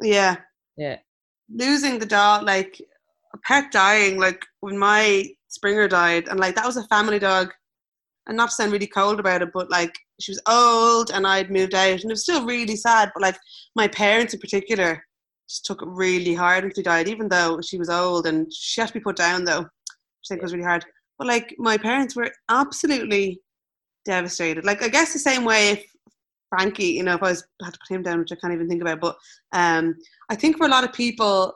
[0.01, 0.37] yeah.
[0.77, 0.97] Yeah.
[1.55, 2.81] Losing the dog, like
[3.35, 7.53] a pet dying, like when my Springer died, and like that was a family dog.
[8.27, 11.51] And not to sound really cold about it, but like she was old and I'd
[11.51, 13.11] moved out, and it was still really sad.
[13.15, 13.37] But like
[13.77, 15.05] my parents in particular
[15.49, 18.81] just took it really hard when she died, even though she was old and she
[18.81, 19.61] had to be put down though.
[19.61, 20.85] Which I think was really hard.
[21.19, 23.41] But like my parents were absolutely
[24.05, 24.65] devastated.
[24.65, 25.85] Like I guess the same way if
[26.49, 28.69] Frankie, you know, if I was had to put him down, which I can't even
[28.69, 29.01] think about.
[29.01, 29.17] But
[29.53, 29.95] um,
[30.31, 31.53] I think for a lot of people,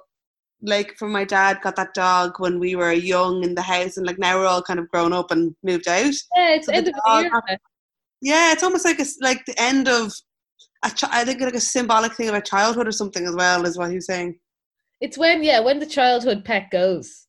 [0.62, 4.06] like for my dad got that dog when we were young in the house, and
[4.06, 6.14] like now we're all kind of grown up and moved out.
[6.36, 7.58] Yeah, it's So end of the year.
[8.20, 10.12] Yeah, it's almost like it's like the end of.
[10.84, 13.76] A chi- I think like a symbolic thing about childhood or something as well is
[13.76, 14.38] what he was saying.
[15.00, 17.26] It's when yeah, when the childhood pet goes.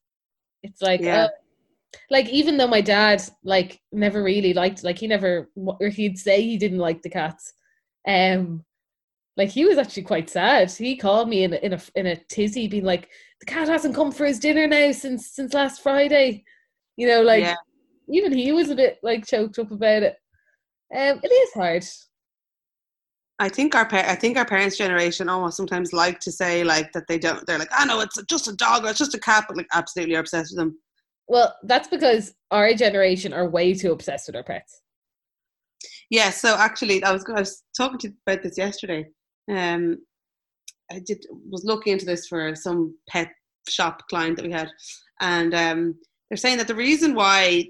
[0.64, 1.28] It's like Yeah.
[1.30, 6.18] oh, like even though my dad like never really liked like he never or he'd
[6.18, 7.54] say he didn't like the cats.
[8.08, 8.64] Um
[9.38, 10.70] like he was actually quite sad.
[10.72, 13.10] He called me in a, in a in a tizzy being like
[13.40, 16.44] the cat hasn't come for his dinner now since since last Friday.
[16.98, 17.56] You know like yeah,
[18.10, 20.18] even he was a bit like choked up about it.
[20.94, 21.86] Um it is hard.
[23.40, 26.92] I think our par- I think our parents' generation almost sometimes like to say like
[26.92, 27.46] that they don't.
[27.48, 29.68] They're like, I know it's just a dog or it's just a cat, but like
[29.74, 30.78] absolutely are obsessed with them.
[31.28, 34.82] Well, that's because our generation are way too obsessed with our pets.
[36.10, 39.06] Yeah, so actually, I was I was talking to you about this yesterday.
[39.50, 40.00] Um,
[40.92, 43.32] I did was looking into this for some pet
[43.70, 44.70] shop client that we had,
[45.22, 45.96] and um,
[46.30, 47.70] they're saying that the reason why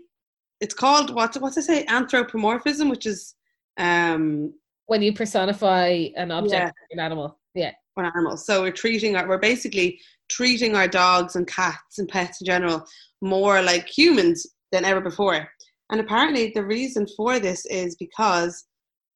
[0.62, 3.36] it's called what what's it say anthropomorphism, which is
[3.77, 4.53] um
[4.89, 6.71] When you personify an object Yeah.
[6.95, 7.38] an animal.
[7.54, 7.73] Yeah.
[7.95, 8.45] on animals.
[8.45, 9.99] So we're treating our, we're basically
[10.30, 12.86] treating our dogs and cats and pets in general
[13.21, 15.47] more like humans than ever before.
[15.91, 18.63] And apparently, the reason for this is because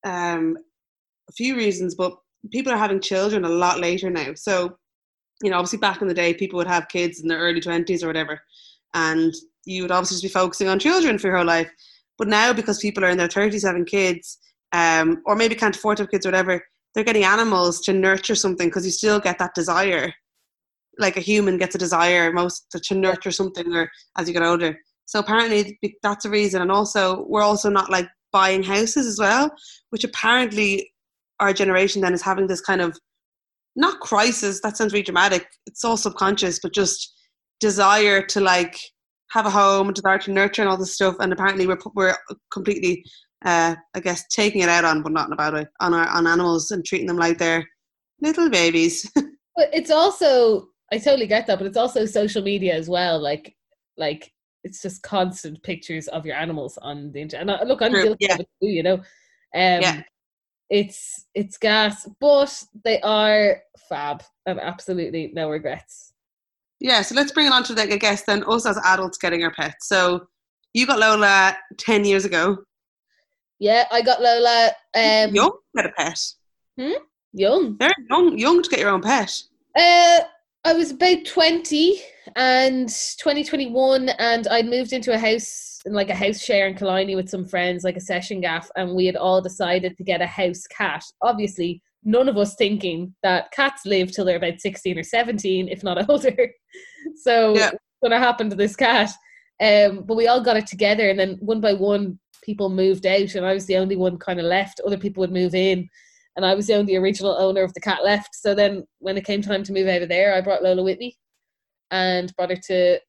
[0.05, 0.57] um,
[1.29, 2.13] a few reasons, but
[2.51, 4.33] people are having children a lot later now.
[4.35, 4.75] So,
[5.41, 8.03] you know, obviously back in the day, people would have kids in their early twenties
[8.03, 8.39] or whatever,
[8.93, 9.33] and
[9.65, 11.69] you would obviously just be focusing on children for your whole life.
[12.19, 14.39] But now, because people are in their thirties having kids,
[14.73, 16.61] um, or maybe can't afford to have kids or whatever,
[16.93, 20.13] they're getting animals to nurture something because you still get that desire.
[20.99, 24.43] Like a human gets a desire most to, to nurture something or as you get
[24.43, 24.77] older.
[25.05, 26.61] So apparently that's a reason.
[26.61, 29.53] And also we're also not like buying houses as well
[29.91, 30.91] which apparently
[31.39, 32.97] our generation then is having this kind of
[33.75, 37.13] not crisis that sounds really dramatic it's all subconscious but just
[37.59, 38.77] desire to like
[39.31, 41.15] have a home desire to nurture and all this stuff.
[41.19, 42.15] And apparently we're, we're
[42.51, 43.03] completely
[43.45, 46.07] uh, I guess taking it out on, but not in a bad way, on our
[46.09, 47.67] on animals and treating them like they're
[48.21, 49.09] little babies.
[49.55, 53.19] But it's also I totally get that, but it's also social media as well.
[53.21, 53.55] Like
[53.97, 54.31] like
[54.63, 57.41] it's just constant pictures of your animals on the internet.
[57.41, 58.33] And I- look, I'm True, guilty yeah.
[58.35, 58.95] of it too, you know.
[58.95, 60.01] Um Yeah.
[60.69, 66.13] it's it's gas, but they are fab and absolutely no regrets.
[66.79, 69.43] yeah, so let's bring it on to like I guess then us as adults getting
[69.43, 69.87] our pets.
[69.87, 70.25] So
[70.73, 72.57] you got Lola ten years ago.
[73.63, 76.19] Yeah, I got Lola um young to get a pet.
[76.77, 76.91] Hmm?
[77.31, 77.77] young.
[77.77, 79.31] Very young, young to get your own pet.
[79.73, 80.19] Uh,
[80.65, 81.97] I was about 20
[82.35, 87.15] and 2021, and I'd moved into a house, in like a house share in Killiney
[87.15, 90.27] with some friends, like a session gaff, and we had all decided to get a
[90.27, 91.03] house cat.
[91.21, 95.85] Obviously, none of us thinking that cats live till they're about 16 or 17, if
[95.85, 96.49] not older.
[97.15, 97.71] So Yeah.
[97.71, 99.09] what's going to happen to this cat?
[99.61, 103.35] Um, but we all got it together, and then one by one, people moved out,
[103.35, 104.81] and I was the only one kind of left.
[104.85, 105.89] Other people would move in,
[106.35, 108.35] and I was the only original owner of the cat left.
[108.35, 110.99] So then, when it came time to move out of there, I brought Lola with
[110.99, 111.17] me,
[111.91, 112.99] and brought her to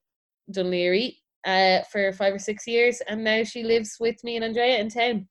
[0.51, 4.45] Dún Laoghaire uh, for five or six years, and now she lives with me and
[4.45, 5.27] Andrea in town.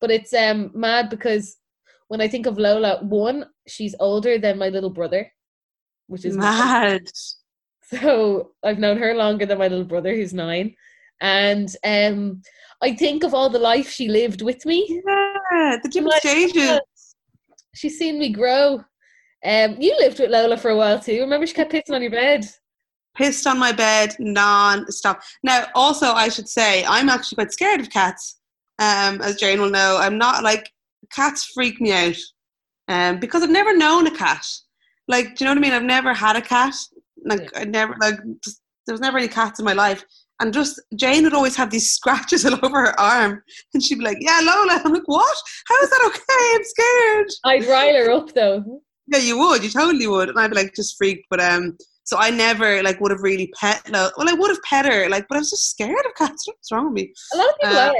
[0.00, 1.56] But it's um mad because
[2.08, 5.30] when I think of Lola, one, she's older than my little brother,
[6.06, 7.02] which is mad.
[7.02, 7.02] Mad.
[7.90, 10.74] So I've known her longer than my little brother, who's nine.
[11.20, 12.42] And um,
[12.82, 14.86] I think of all the life she lived with me.
[14.88, 16.80] Yeah, the different Like, stages.
[17.74, 18.84] She's seen me grow.
[19.44, 21.20] Um, you lived with Lola for a while too.
[21.20, 22.44] Remember, she kept pissing on your bed.
[23.16, 25.22] Pissed on my bed non-stop.
[25.42, 28.40] Now, also, I should say, I'm actually quite scared of cats.
[28.78, 30.70] Um, as Jane will know, I'm not like
[31.10, 32.16] cats freak me out.
[32.88, 34.46] Um, because I've never known a cat.
[35.08, 35.72] Like, do you know what I mean?
[35.72, 36.74] I've never had a cat.
[37.24, 38.18] Like, I never like.
[38.42, 40.04] Just, there was never any cats in my life.
[40.40, 43.42] And just Jane would always have these scratches all over her arm,
[43.74, 45.36] and she'd be like, "Yeah, Lola." I'm like, "What?
[45.66, 46.54] How is that okay?
[46.54, 48.82] I'm scared." I'd rile her up though.
[49.08, 49.64] Yeah, you would.
[49.64, 50.28] You totally would.
[50.28, 51.26] And I'd be like just freaked.
[51.30, 53.82] But um, so I never like would have really pet.
[53.90, 56.46] No, well, I would have pet her, like, but I was just scared of cats.
[56.46, 57.12] What's wrong with me?
[57.34, 57.94] A lot of people Uh, are.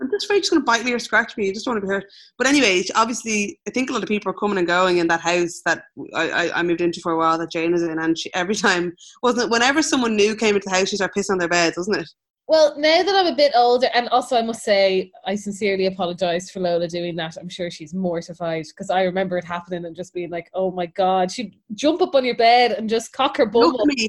[0.00, 1.48] I'm just afraid she's going to bite me or scratch me.
[1.48, 2.06] I just don't want to be hurt.
[2.36, 5.20] But anyway, obviously, I think a lot of people are coming and going in that
[5.20, 8.18] house that I, I, I moved into for a while that Jane was in, and
[8.18, 9.50] she, every time wasn't it?
[9.50, 12.08] Whenever someone new came into the house, she started pissing on their beds, wasn't it?
[12.46, 16.50] Well, now that I'm a bit older, and also I must say, I sincerely apologise
[16.50, 17.36] for Lola doing that.
[17.38, 20.86] I'm sure she's mortified because I remember it happening and just being like, "Oh my
[20.86, 23.72] god!" She'd jump up on your bed and just cock her bum.
[23.72, 24.08] Look me,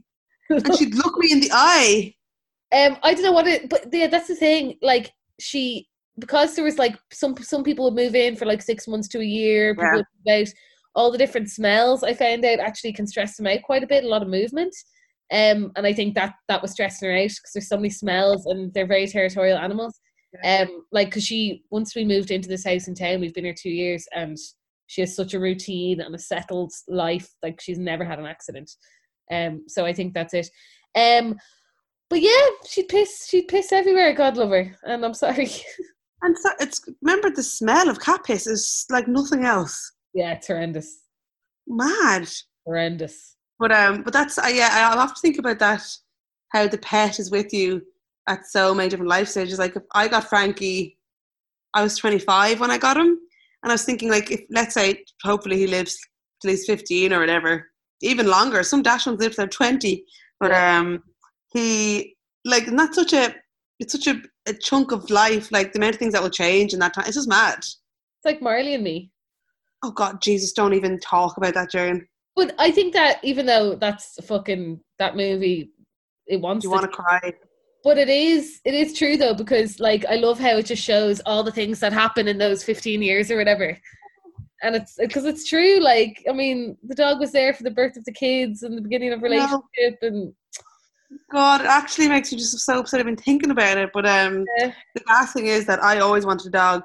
[0.50, 2.16] and she'd look me in the eye.
[2.72, 4.78] Um, I don't know what it, but yeah, that's the thing.
[4.82, 5.88] Like she,
[6.20, 9.20] because there was like some some people would move in for like six months to
[9.20, 9.74] a year.
[9.76, 9.96] People Yeah.
[9.98, 10.54] would move out.
[10.96, 14.06] All the different smells I found out actually can stress them out quite a bit.
[14.06, 14.74] A lot of movement.
[15.32, 18.46] Um, and I think that that was stressing her out because there's so many smells
[18.46, 20.00] and they're very territorial animals.
[20.44, 23.56] Um, like because she once we moved into this house in town, we've been here
[23.58, 24.38] two years, and
[24.88, 27.30] she has such a routine and a settled life.
[27.42, 28.70] Like she's never had an accident.
[29.32, 30.50] Um, so I think that's it.
[30.96, 31.36] Um,
[32.10, 33.28] but yeah, she'd piss.
[33.28, 34.14] She'd piss everywhere.
[34.14, 35.50] God love her, and I'm sorry.
[36.22, 39.92] And so it's remember the smell of cat piss is like nothing else.
[40.16, 41.04] yeah, it's horrendous.
[41.68, 42.28] Mad.
[42.66, 43.36] Horrendous.
[43.60, 44.90] But um, but that's uh, yeah.
[44.92, 45.84] I'll have to think about that.
[46.50, 47.82] How the pet is with you
[48.28, 49.60] at so many different life stages.
[49.60, 50.98] Like if I got Frankie,
[51.76, 53.20] I was 25 when I got him,
[53.64, 55.96] and I was thinking like if let's say hopefully he lives
[56.42, 57.70] till he's 15 or whatever,
[58.02, 58.64] even longer.
[58.64, 60.04] Some dash ones live till they're 20,
[60.40, 61.04] but um,
[61.56, 63.34] he like not such a
[63.80, 65.52] it's such a, a chunk of life.
[65.52, 67.06] Like the amount of things that will change in that time.
[67.08, 67.60] It's just mad.
[67.60, 69.12] It's like Marley and me.
[69.84, 70.52] Oh God, Jesus!
[70.54, 72.08] Don't even talk about that, Jane.
[72.36, 75.72] But I think that even though that's fucking that movie,
[76.28, 77.34] it wants you to want to cry?
[77.84, 81.22] But it is it is true though because like I love how it just shows
[81.26, 83.78] all the things that happen in those 15 years or whatever.
[84.64, 87.96] And it's because it's true like I mean the dog was there for the birth
[87.96, 89.30] of the kids and the beginning of No.
[89.30, 90.34] relationship and
[91.32, 93.00] God, it actually makes me just so upset.
[93.00, 94.72] I've been thinking about it, but um, Yeah.
[94.96, 96.84] the last thing is that I always wanted a dog,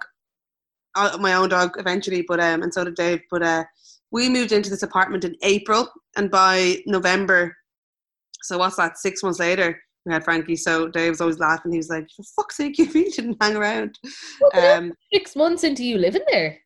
[0.97, 3.21] uh, my own dog eventually, but um, and so did Dave.
[3.31, 3.65] But uh,
[4.11, 7.57] we moved into this apartment in April, and by November,
[8.43, 8.99] so what's that?
[8.99, 10.57] Six months later, we had Frankie.
[10.57, 11.73] So Dave was always laughing.
[11.73, 13.99] He was like, "For fuck's sake, you really didn't hang around."
[14.53, 16.59] Well, Um, six months into you living there.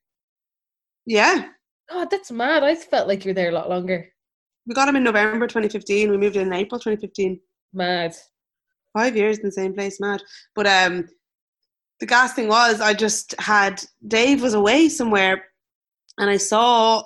[1.06, 1.48] yeah,
[1.90, 2.62] God, that's mad.
[2.64, 4.08] I felt like you were there a lot longer.
[4.66, 6.10] we got him in November 2015.
[6.10, 7.38] We moved in, in April 2015.
[7.74, 8.14] Mad.
[8.96, 10.22] five years in the same place, mad.
[10.54, 11.08] But um,
[12.00, 15.44] the gas thing was, I just had Dave was away somewhere,
[16.18, 17.02] and I saw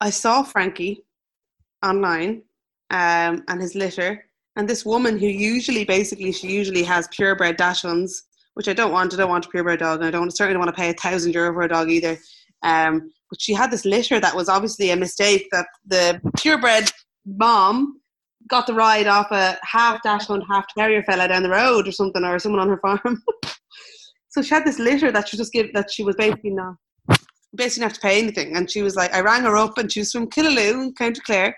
[0.00, 1.04] I saw Frankie
[1.84, 2.42] online,
[2.90, 4.24] um, and his litter,
[4.56, 8.12] and this woman who usually, basically, she usually has purebred dachshunds,
[8.54, 9.14] which I don't want.
[9.14, 10.94] I don't want a purebred dog, and I don't certainly don't want to pay a
[10.94, 12.18] thousand euro for a dog either.
[12.62, 16.90] Um, but she had this litter that was obviously a mistake that the purebred
[17.24, 17.99] mom
[18.48, 22.24] got the ride off a half dachshund, half terrier fella down the road or something,
[22.24, 23.22] or someone on her farm.
[24.30, 26.76] so she had this litter that she just gave that she was basically not
[27.56, 28.56] basically didn't have to pay anything.
[28.56, 31.20] And she was like, I rang her up and she was from Killaloe in County
[31.24, 31.56] Clare.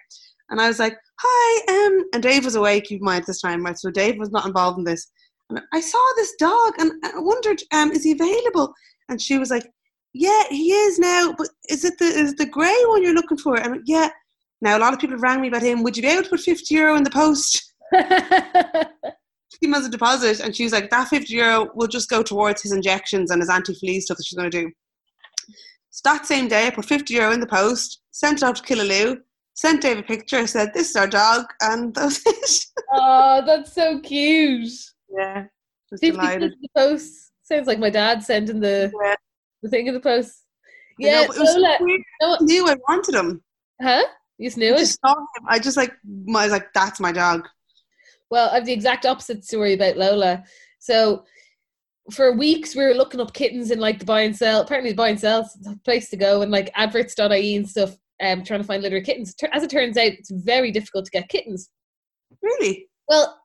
[0.51, 3.79] And I was like, hi, um, and Dave was away, in mind this time, right?
[3.79, 5.11] So Dave was not involved in this.
[5.51, 8.73] And I saw this dog and I wondered, um, is he available?
[9.09, 9.67] And she was like,
[10.15, 13.57] yeah, he is now, but is it the is the grey one you're looking for?
[13.59, 14.11] And yeah.
[14.63, 15.83] Now a lot of people rang me about him.
[15.83, 17.75] Would you be able to put fifty euro in the post?
[19.61, 22.63] Him as a deposit, and she was like, "That fifty euro will just go towards
[22.63, 24.71] his injections and his anti-flea stuff that she's going to do."
[25.91, 28.63] So That same day, I put 50 euro in the post, sent it out to
[28.63, 29.19] Killaloe,
[29.55, 32.65] sent Dave a picture, said, This is our dog, and that was it.
[32.95, 34.71] Oh, that's so cute.
[35.17, 35.45] yeah.
[35.91, 36.53] Was Fifty delighted.
[36.63, 37.33] the post.
[37.43, 39.15] Sounds like my dad sending the, Yeah.
[39.63, 40.33] the thing in the post.
[40.99, 41.77] I know, Yeah, it was so Lola.
[41.81, 42.01] weird.
[42.23, 43.43] know what- I knew I wanted him.
[43.83, 44.03] Huh?
[44.43, 44.79] You just knew I it?
[44.79, 45.47] just saw him.
[45.49, 47.49] I just like, I was like, That's my dog.
[48.31, 50.43] Well, I have the exact opposite story about Lola.
[50.81, 51.25] So
[52.11, 54.61] for weeks we were looking up kittens in like the buy and sell.
[54.63, 57.97] Apparently the buy and sell is the place to go and like adverts.ie and stuff,
[58.21, 59.35] um, trying to find litter kittens.
[59.53, 61.71] As it turns out, it's very difficult to get kittens.
[62.43, 62.89] Really?
[63.09, 63.39] Well,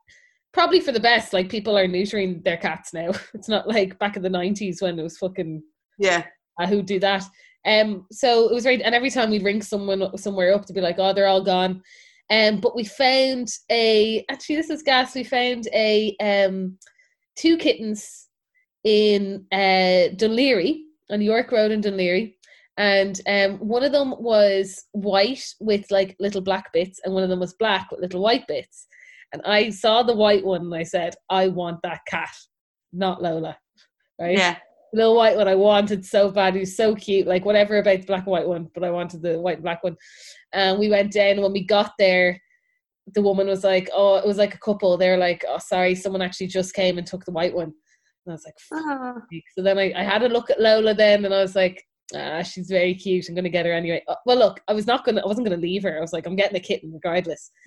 [0.53, 1.33] probably for the best.
[1.33, 3.11] Like people are neutering their cats now.
[3.35, 5.61] It's not like back in the nineties when it was fucking
[5.99, 6.23] Yeah.
[6.59, 7.23] uh, who do that.
[7.67, 10.81] Um, so it was right, and every time we'd ring someone somewhere up to be
[10.81, 11.83] like, "Oh, they're all gone."
[12.29, 15.13] Um, but we found a actually this is gas.
[15.13, 16.77] We found a um
[17.35, 18.27] two kittens
[18.83, 20.79] in uh Dún Laoghaire
[21.11, 22.33] on York Road in Dún Laoghaire,
[22.77, 27.29] and um one of them was white with like little black bits, and one of
[27.29, 28.87] them was black with little white bits.
[29.33, 32.33] And I saw the white one, and I said, "I want that cat,
[32.93, 33.57] not Lola."
[34.19, 34.37] Right?
[34.37, 34.55] Yeah.
[34.97, 36.53] Little white one I wanted so bad.
[36.55, 37.27] He was so cute.
[37.27, 39.83] Like whatever about the black and white one, but I wanted the white and black
[39.83, 39.95] one.
[40.53, 41.31] And we went down.
[41.31, 42.41] And when we got there,
[43.13, 45.95] the woman was like, "Oh, it was like a couple." They were like, "Oh, sorry,
[45.95, 47.73] someone actually just came and took the white one."
[48.25, 48.59] And I was like.
[48.59, 49.23] "Fuck."
[49.55, 51.83] "So then I, I had a look at Lola then, and I was like."
[52.15, 53.27] Ah, she's very cute.
[53.27, 54.01] I'm gonna get her anyway.
[54.07, 55.21] Uh, Well, look, I was not gonna.
[55.21, 55.97] I wasn't gonna leave her.
[55.97, 57.51] I was like, I'm getting a kitten regardless.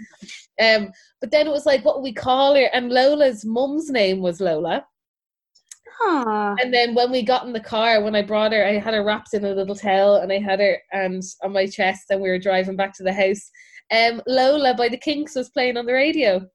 [0.66, 0.90] Um,
[1.22, 2.68] but then it was like, what we call her?
[2.74, 4.84] And Lola's mum's name was Lola.
[6.02, 6.54] Ah.
[6.60, 9.04] And then when we got in the car, when I brought her, I had her
[9.04, 12.28] wrapped in a little towel and I had her and on my chest and we
[12.28, 13.50] were driving back to the house.
[13.92, 16.46] Um, Lola by the Kinks was playing on the radio.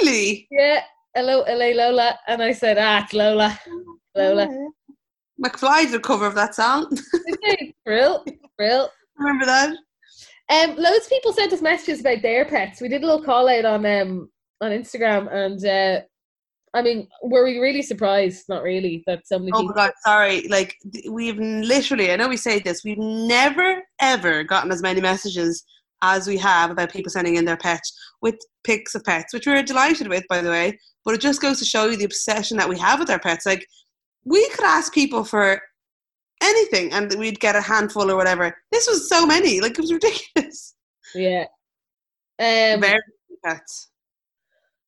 [0.00, 0.48] Really?
[0.50, 0.82] Yeah,
[1.14, 2.18] hello, LA Lola.
[2.28, 3.58] And I said, ah, it's Lola.
[4.14, 4.48] Lola.
[5.44, 6.90] McFly did a cover of that song.
[7.32, 8.24] Okay, Brill,
[8.56, 8.88] brill.
[9.18, 9.76] Remember that?
[10.48, 12.80] Um, loads of people sent us messages about their pets.
[12.80, 16.04] We did a little call out on um on Instagram, and uh,
[16.74, 18.44] I mean, were we really surprised?
[18.48, 19.74] Not really that so many Oh people.
[19.74, 20.46] my god, sorry.
[20.48, 20.76] Like
[21.08, 25.64] we've literally, I know we say this, we've never ever gotten as many messages
[26.02, 29.62] as we have about people sending in their pets with pics of pets, which we're
[29.62, 30.78] delighted with, by the way.
[31.04, 33.46] But it just goes to show you the obsession that we have with our pets.
[33.46, 33.66] Like
[34.24, 35.60] we could ask people for
[36.42, 38.54] anything and we'd get a handful or whatever.
[38.72, 40.74] This was so many, like it was ridiculous.
[41.14, 41.44] Yeah.
[42.38, 42.98] Um, Very
[43.44, 43.90] pets.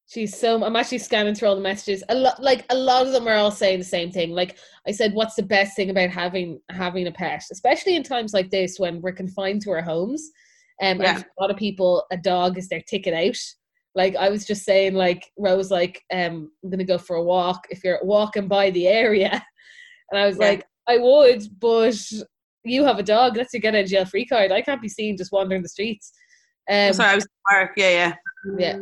[0.08, 0.64] She's so.
[0.64, 2.02] I'm actually scanning through all the messages.
[2.08, 4.30] A lot, like a lot of them are all saying the same thing.
[4.30, 8.32] Like I said, what's the best thing about having having a pet, especially in times
[8.32, 10.30] like this when we're confined to our homes.
[10.80, 11.16] Um, Yeah.
[11.16, 13.36] and a lot of people, a dog is their ticket out.
[13.94, 17.66] Like I was just saying, like Rose, like um, I'm gonna go for a walk.
[17.68, 19.30] If you're walking by the area,
[20.10, 20.46] and I was Yeah.
[20.46, 22.00] like, I would, but
[22.64, 23.34] you have a dog.
[23.34, 24.52] That's your get out of jail free card.
[24.52, 26.12] I can't be seen just wandering the streets.
[26.70, 27.72] Um, Oh, sorry, I was at Mark.
[27.76, 28.14] Yeah, yeah.
[28.58, 28.78] Yeah.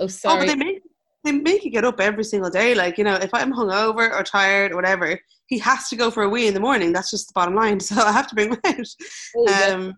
[0.00, 0.46] Oh, Oh, sorry.
[0.46, 0.82] but they make
[1.22, 2.74] they make you get up every single day.
[2.74, 6.22] Like you know, if I'm hungover or tired or whatever, he has to go for
[6.22, 6.92] a wee in the morning.
[6.92, 7.78] That's just the bottom line.
[7.88, 8.86] So I have to bring him out.
[9.36, 9.74] Oh, yeah.
[9.74, 9.94] Um,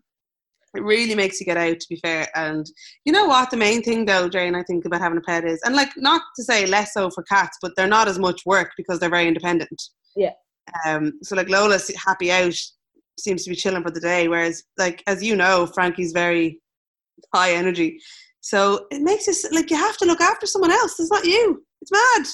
[0.74, 1.78] it really makes you get out.
[1.78, 2.66] To be fair, and
[3.04, 5.60] you know what, the main thing though, Jane, I think about having a pet is,
[5.64, 8.70] and like not to say less so for cats, but they're not as much work
[8.76, 9.80] because they're very independent.
[10.16, 10.32] Yeah.
[10.86, 11.12] Um.
[11.22, 12.54] So like Lola's happy out,
[13.20, 16.60] seems to be chilling for the day, whereas like as you know, Frankie's very
[17.34, 17.98] high energy.
[18.42, 20.98] So it makes us like you have to look after someone else.
[20.98, 21.64] It's not you.
[21.80, 22.26] It's mad.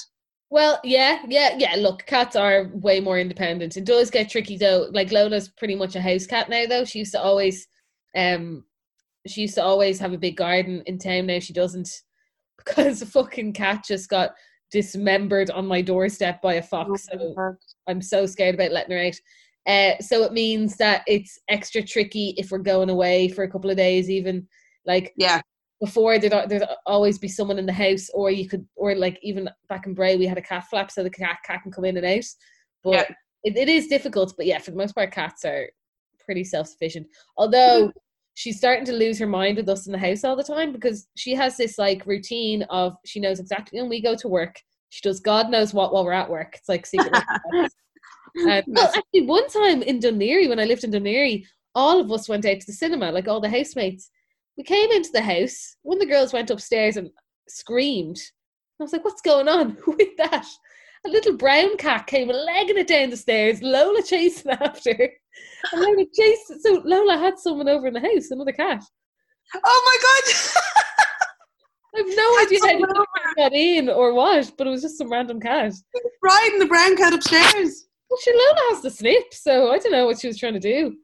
[0.49, 1.75] Well, yeah, yeah, yeah.
[1.77, 3.77] Look, cats are way more independent.
[3.77, 4.89] It does get tricky though.
[4.91, 6.83] Like Lola's pretty much a house cat now though.
[6.83, 7.67] She used to always
[8.15, 8.65] um
[9.27, 11.89] she used to always have a big garden in town now she doesn't
[12.57, 14.31] because a fucking cat just got
[14.71, 17.07] dismembered on my doorstep by a fox.
[17.11, 17.55] So
[17.87, 19.15] I'm so scared about letting her out.
[19.71, 23.69] Uh, so it means that it's extra tricky if we're going away for a couple
[23.69, 24.47] of days even
[24.87, 25.41] like Yeah.
[25.79, 29.49] Before there'd, there'd always be someone in the house or you could or like even
[29.69, 31.97] back in Bray we had a cat flap so the cat, cat can come in
[31.97, 32.25] and out.
[32.83, 33.15] But Yeah.
[33.43, 35.69] it, it is difficult but yeah for the most part cats are
[36.19, 37.07] pretty self-sufficient.
[37.37, 37.93] Although
[38.33, 41.07] she's starting to lose her mind with us in the house all the time because
[41.15, 45.01] she has this like routine of she knows exactly when we go to work she
[45.01, 46.55] does god knows what while we're at work.
[46.55, 47.13] It's like secret
[48.47, 51.43] um, well, actually, one time in Dún Laoghaire, when I lived in Dún Laoghaire,
[51.75, 54.09] all of us went out to the cinema, like all the housemates.
[54.59, 55.77] We came into the house.
[55.83, 57.09] One of the girls went upstairs and
[57.47, 58.19] screamed.
[58.77, 60.45] I was like, "What's going on with that?"
[61.05, 63.61] A little brown cat came legging it down the stairs.
[63.61, 64.91] Lola chasing after.
[64.91, 66.61] And Lola chased.
[66.61, 68.83] So Lola had someone over in the house, another cat.
[69.55, 70.65] Oh my god.
[71.95, 74.97] I have no idea how the cat got in or what, but it was just
[74.97, 75.73] some random cat.
[76.21, 77.87] Riding the brown cat upstairs.
[78.09, 80.59] Well, sure, Lola has the snip, so I don't know what she was trying to
[80.59, 80.97] do.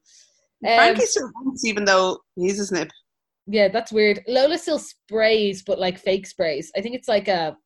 [0.68, 1.32] Um, Frankie still
[1.64, 2.91] even though he's a snip.
[3.48, 4.24] Yeah, that's weird.
[4.28, 6.72] Lola still sprays, but like fake sprays.
[6.76, 7.58] I think it's like a,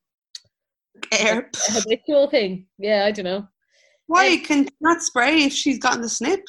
[1.11, 1.49] Air.
[1.69, 2.65] a habitual thing.
[2.77, 3.47] Yeah, I don't know.
[4.07, 6.41] Why can she not spray if she's gotten the snip?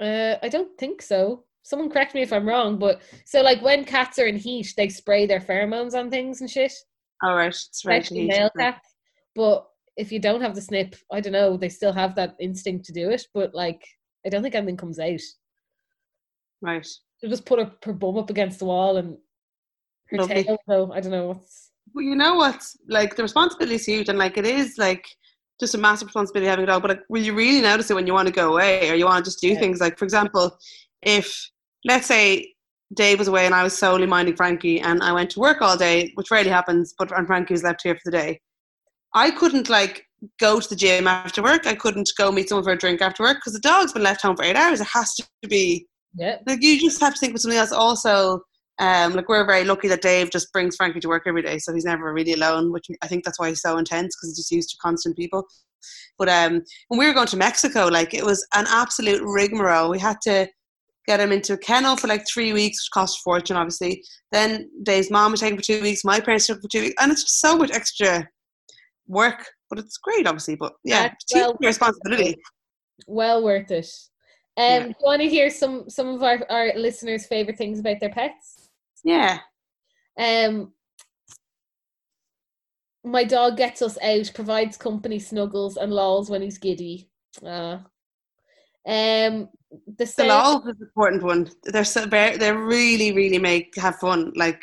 [0.00, 1.44] Uh, I don't think so.
[1.64, 4.88] Someone correct me if I'm wrong, but so like when cats are in heat, they
[4.88, 6.72] spray their pheromones on things and shit,
[7.22, 8.10] All right, it's right.
[8.10, 8.88] male cats.
[9.34, 9.66] But
[9.96, 12.92] if you don't have the snip, I don't know, they still have that instinct to
[12.92, 13.26] do it.
[13.34, 13.84] But like,
[14.26, 15.20] I don't think anything comes out.
[16.60, 16.86] Right.
[17.22, 19.16] She'll just put her, her bum up against the wall and
[20.08, 20.42] her Lovely.
[20.42, 20.58] tail.
[20.68, 21.70] So I don't know what's.
[21.94, 25.06] Well, you know what's like the responsibility is huge, and like it is like
[25.60, 26.82] just a massive responsibility having a dog.
[26.82, 29.04] But like, will you really notice it when you want to go away, or you
[29.04, 29.60] want to just do Yeah.
[29.60, 29.80] things?
[29.80, 30.56] Like, for example,
[31.02, 31.48] if
[31.84, 32.54] let's say
[32.94, 35.76] Dave was away and I was solely minding Frankie, and I went to work all
[35.76, 38.40] day, which rarely happens, but and Frankie was left here for the day,
[39.14, 40.04] I couldn't like
[40.40, 41.66] go to the gym after work.
[41.66, 44.22] I couldn't go meet someone for a drink after work because the dog's been left
[44.22, 44.80] home for eight hours.
[44.80, 46.38] It has to be Yeah.
[46.46, 47.72] like you just have to think of something else.
[47.72, 48.42] Also
[48.78, 51.74] um like we're very lucky that dave just brings frankie to work every day so
[51.74, 54.50] he's never really alone which i think that's why he's so intense because he's just
[54.50, 55.46] used to constant people.
[56.18, 59.90] But um when we were going to mexico like it was an absolute rigmarole.
[59.90, 60.48] We had to
[61.06, 64.02] get him into a kennel for like three weeks which cost a fortune obviously.
[64.30, 66.94] Then dave's mom was taken for two weeks my parents took him for two weeks
[67.00, 68.26] and it's just so much extra
[69.06, 72.36] work but it's great obviously but yeah well- responsibility.
[73.06, 73.90] Well worth it.
[74.56, 74.80] Um, Yeah.
[74.82, 78.10] Do you want to hear some some of our, our listeners' favorite things about their
[78.10, 78.68] pets?
[79.04, 79.38] yeah
[80.18, 80.72] Um,
[83.04, 87.10] my dog gets us out, provides company, snuggles, and lols when he's giddy.
[87.44, 87.78] Uh,
[88.86, 89.48] um,
[89.86, 91.50] the The sound, is an important one.
[91.64, 94.32] They're so very, they really, really make have fun.
[94.36, 94.62] Like,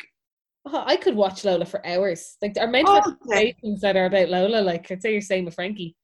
[0.66, 2.36] Oh, I could watch Lola for hours.
[2.42, 3.54] Like our mental Oh, okay.
[3.80, 4.60] that are about Lola.
[4.60, 5.96] Like I'd say you're saying with Frankie.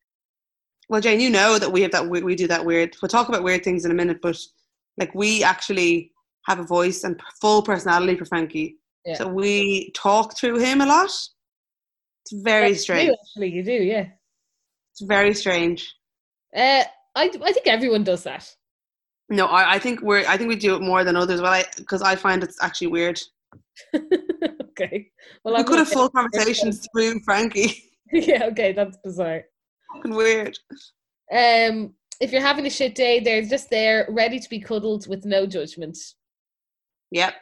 [0.89, 2.97] Well, Jane, you know that we have that we, we do that weird.
[3.01, 4.39] We'll talk about weird things in a minute, but
[4.99, 6.13] like we actually
[6.47, 8.77] have a voice and full personality for Frankie.
[9.05, 9.15] Yeah.
[9.17, 11.07] So we talk through him a lot.
[11.07, 13.11] It's very You do, strange.
[13.21, 14.07] actually, you do, yeah.
[14.93, 15.95] It's very strange.
[16.57, 16.85] Uh,
[17.15, 18.49] I I think everyone does that.
[19.29, 21.41] No, I, I think we're I think we do it more than others.
[21.43, 23.21] Well, I because I find it's actually weird.
[23.95, 25.11] okay.
[25.45, 27.83] Well, we I'm could have full conversations through Frankie.
[28.13, 29.45] yeah, okay, that's bizarre.
[29.97, 30.59] Fucking weird.
[31.33, 35.25] Um, if you're having a shit day, they're just there, ready to be cuddled with
[35.25, 35.99] no judgment.
[37.11, 37.35] Yep.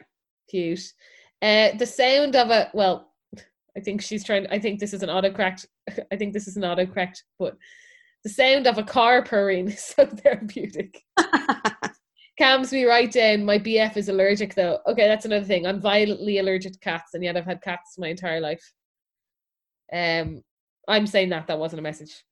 [0.49, 0.93] Cute.
[1.41, 3.11] Uh, the sound of a well,
[3.77, 4.47] I think she's trying.
[4.47, 5.65] I think this is an autocorrect.
[6.11, 7.57] I think this is an autocorrect, but
[8.23, 11.03] the sound of a car purring is so therapeutic.
[12.37, 13.45] Calms me right down.
[13.45, 14.79] My BF is allergic though.
[14.87, 15.65] Okay, that's another thing.
[15.65, 18.73] I'm violently allergic to cats, and yet I've had cats my entire life.
[19.93, 20.41] Um,
[20.87, 22.23] I'm saying that that wasn't a message.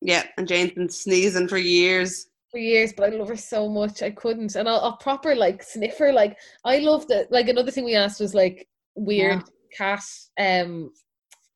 [0.00, 2.26] Yeah, and Jane's been sneezing for years.
[2.50, 4.02] for years, but I love her so much.
[4.02, 6.12] I couldn't, and I'll, I'll proper like sniffer.
[6.12, 7.30] Like I love that.
[7.32, 9.42] Like another thing we asked was like weird
[9.76, 10.02] cat,
[10.38, 10.92] um,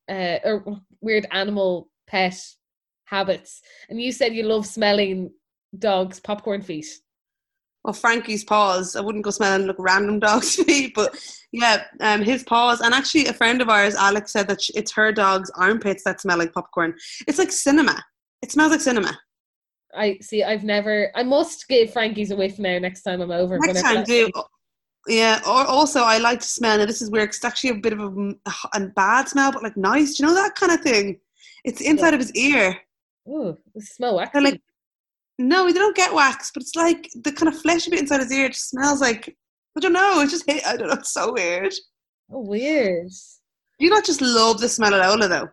[0.09, 2.37] uh, or weird animal pet
[3.05, 5.31] habits, and you said you love smelling
[5.79, 6.87] dogs' popcorn feet.
[7.83, 8.95] well, Frankie's paws.
[8.95, 11.15] I wouldn't go smelling like random dog's feet, but
[11.51, 12.81] yeah, um, his paws.
[12.81, 16.37] And actually, a friend of ours, Alex, said that it's her dog's armpits that smell
[16.37, 16.93] like popcorn.
[17.27, 18.03] It's like cinema.
[18.43, 19.17] It smells like cinema.
[19.95, 20.43] I see.
[20.43, 21.11] I've never.
[21.15, 23.57] I must give Frankie's a whiff now next time I'm over.
[23.57, 24.29] Next time, do.
[25.07, 25.39] Yeah.
[25.47, 26.77] Or also, I like to smell.
[26.77, 27.29] Now, this is weird.
[27.29, 28.33] It's actually a bit of a,
[28.73, 30.15] a bad smell, but like nice.
[30.15, 31.21] Do you know that kind of thing?
[31.63, 32.77] It's inside of his ear.
[33.29, 34.31] Ooh, it smell waxy.
[34.33, 34.61] They're like,
[35.39, 38.33] no, they don't get wax, but it's like the kind of fleshy bit inside his
[38.33, 39.33] ear just smells like.
[39.77, 40.19] I don't know.
[40.19, 40.43] It just.
[40.67, 40.95] I don't know.
[40.95, 41.73] It's so weird.
[42.29, 43.09] oh, weird.
[43.79, 45.49] You not just love the smell of Lola though?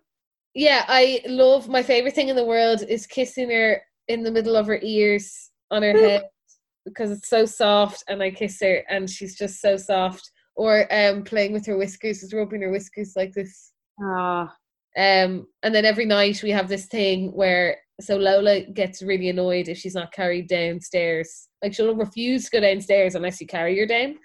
[0.55, 4.57] Yeah, I love my favorite thing in the world is kissing her in the middle
[4.57, 6.23] of her ears on her head
[6.85, 10.29] because it's so soft and I kiss her and she's just so soft.
[10.57, 13.73] Or um playing with her whiskers, just rubbing her whiskers like this.
[14.03, 14.55] Ah,
[14.97, 19.69] Um and then every night we have this thing where so Lola gets really annoyed
[19.69, 21.49] if she's not carried downstairs.
[21.63, 24.17] Like she'll refuse to go downstairs unless you carry her down.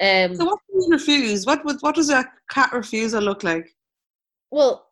[0.00, 1.46] Um so what do you refuse?
[1.46, 3.74] What would what does a cat refusal look like?
[4.50, 4.91] well,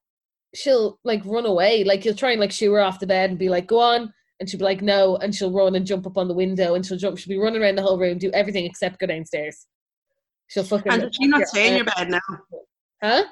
[0.55, 1.85] she'll like run away.
[1.85, 4.13] Like you'll try and like shoo her off the bed and be like, "Go on,"
[4.39, 6.85] and she'll be like, "No," and she'll run and jump up on the window and
[6.85, 7.19] she'll jump.
[7.19, 9.67] She'll be running around the whole room, do everything except go downstairs.
[10.49, 10.93] She'll fucking.
[10.93, 12.21] And does she not stay in your bed now?
[13.03, 13.25] Huh?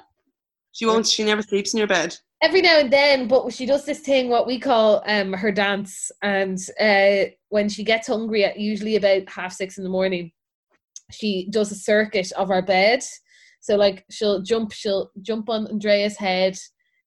[0.71, 1.07] She won't.
[1.07, 2.15] She never sleeps in your bed.
[2.41, 6.11] Every now and then, but she does this thing what we call um her dance,
[6.21, 10.31] and uh when she gets hungry at usually about half six in the morning,
[11.11, 13.03] she does a circuit of our bed.
[13.59, 16.57] So like she'll jump, she'll jump on Andrea's head,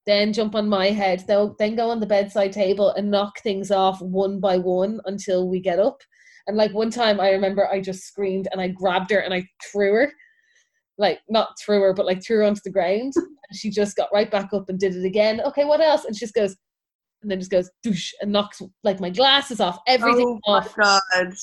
[0.07, 3.71] then jump on my head, they'll then go on the bedside table and knock things
[3.71, 5.99] off one by one until we get up.
[6.47, 9.47] And like one time I remember I just screamed and I grabbed her and I
[9.71, 10.13] threw her.
[10.99, 13.13] Like not threw her, but like threw her onto the ground.
[13.17, 15.41] And she just got right back up and did it again.
[15.41, 16.05] Okay, what else?
[16.05, 16.57] And she just goes
[17.23, 20.77] and then just goes doosh and knocks like my glasses off, everything oh off.
[20.77, 21.35] my god.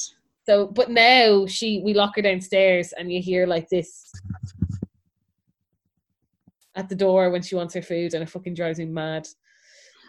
[0.45, 4.11] So, but now she, we lock her downstairs, and you hear like this
[6.79, 9.27] at the door when she wants her food, and it fucking drives me mad.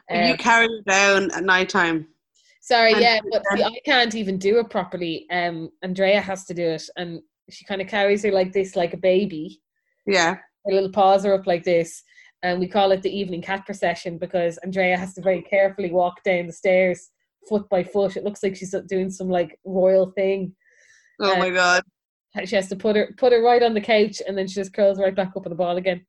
[0.09, 2.09] And you Um, carry her down at night time.
[2.62, 5.27] sorry, and- yeah, but see, I can't even do it properly.
[5.31, 8.95] Um, Andrea has to do it, and she kind of carries her like this, like
[8.95, 9.61] a baby.
[10.07, 10.35] Yeah.
[10.66, 12.03] Her little paws are up like this,
[12.43, 16.23] and we call it the evening cat procession because Andrea has to very carefully walk
[16.23, 17.11] down the stairs
[17.49, 18.16] foot by foot.
[18.16, 20.55] It looks like she's doing some like royal thing.
[21.21, 21.83] Oh Uh, my god.
[22.45, 24.73] she has to put her put her right on the couch and then she just
[24.75, 26.05] curls right back up on the ball again.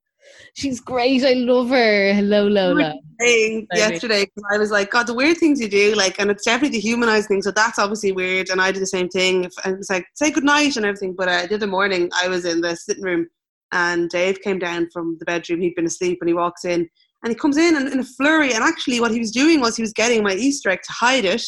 [0.53, 1.23] She's great.
[1.23, 2.13] I love her.
[2.13, 2.95] Hello, Lola.
[3.19, 4.29] Saying Maybe.
[4.51, 7.27] I was like, God, the weird things you do, like, and it's definitely the humanized
[7.27, 7.41] thing.
[7.41, 8.49] So that's obviously weird.
[8.49, 9.49] And I did the same thing.
[9.63, 11.15] And it's like, say goodnight and everything.
[11.15, 13.27] But uh, the other morning, I was in the sitting room
[13.71, 15.61] and Dave came down from the bedroom.
[15.61, 16.89] He'd been asleep and he walks in
[17.23, 18.53] and he comes in and, in a flurry.
[18.53, 21.25] And actually, what he was doing was he was getting my Easter egg to hide
[21.25, 21.43] it.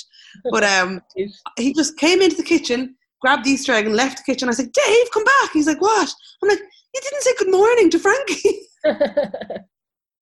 [0.51, 1.01] But um,
[1.57, 4.49] he just came into the kitchen, grabbed the Easter egg, and left the kitchen.
[4.49, 5.51] I said, like, Dave, come back.
[5.51, 6.13] He's like, what?
[6.41, 6.61] I'm like,
[6.93, 8.61] you didn't say good morning to Frankie.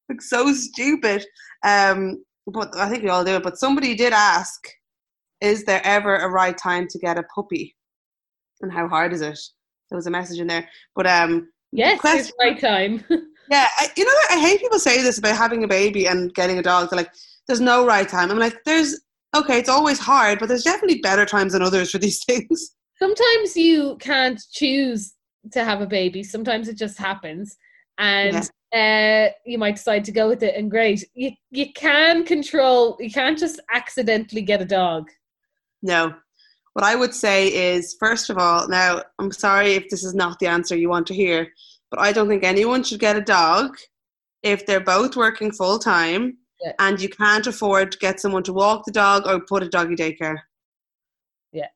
[0.10, 1.26] like so stupid.
[1.66, 3.44] Um, but I think we all do it.
[3.44, 4.60] But somebody did ask,
[5.42, 7.76] is there ever a right time to get a puppy?
[8.62, 9.40] And how hard is it?
[9.90, 10.68] There was a message in there.
[10.96, 13.04] But um, yes, question- it's right time.
[13.52, 14.12] yeah, I, you know.
[14.30, 16.90] I hate people say this about having a baby and getting a dog.
[16.90, 17.12] They're like,
[17.48, 18.32] there's no right time.
[18.32, 19.02] I'm like, there's
[19.36, 22.76] okay, it's always hard, but there's definitely better times than others for these things.
[23.00, 25.14] Sometimes you can't choose
[25.52, 26.24] to have a baby.
[26.24, 27.58] Sometimes it just happens,
[27.98, 30.56] and uh, you might decide to go with it.
[30.56, 32.98] And great, you you can control.
[33.00, 35.10] You can't just accidentally get a dog.
[35.82, 36.14] No.
[36.74, 40.40] What I would say is, first of all, now I'm sorry if this is not
[40.40, 41.48] the answer you want to hear,
[41.90, 43.76] but I don't think anyone should get a dog
[44.42, 46.72] if they're both working full time Yeah.
[46.80, 49.96] and you can't afford to get someone to walk the dog or put a doggy
[49.96, 50.38] daycare.
[51.52, 51.68] Yeah.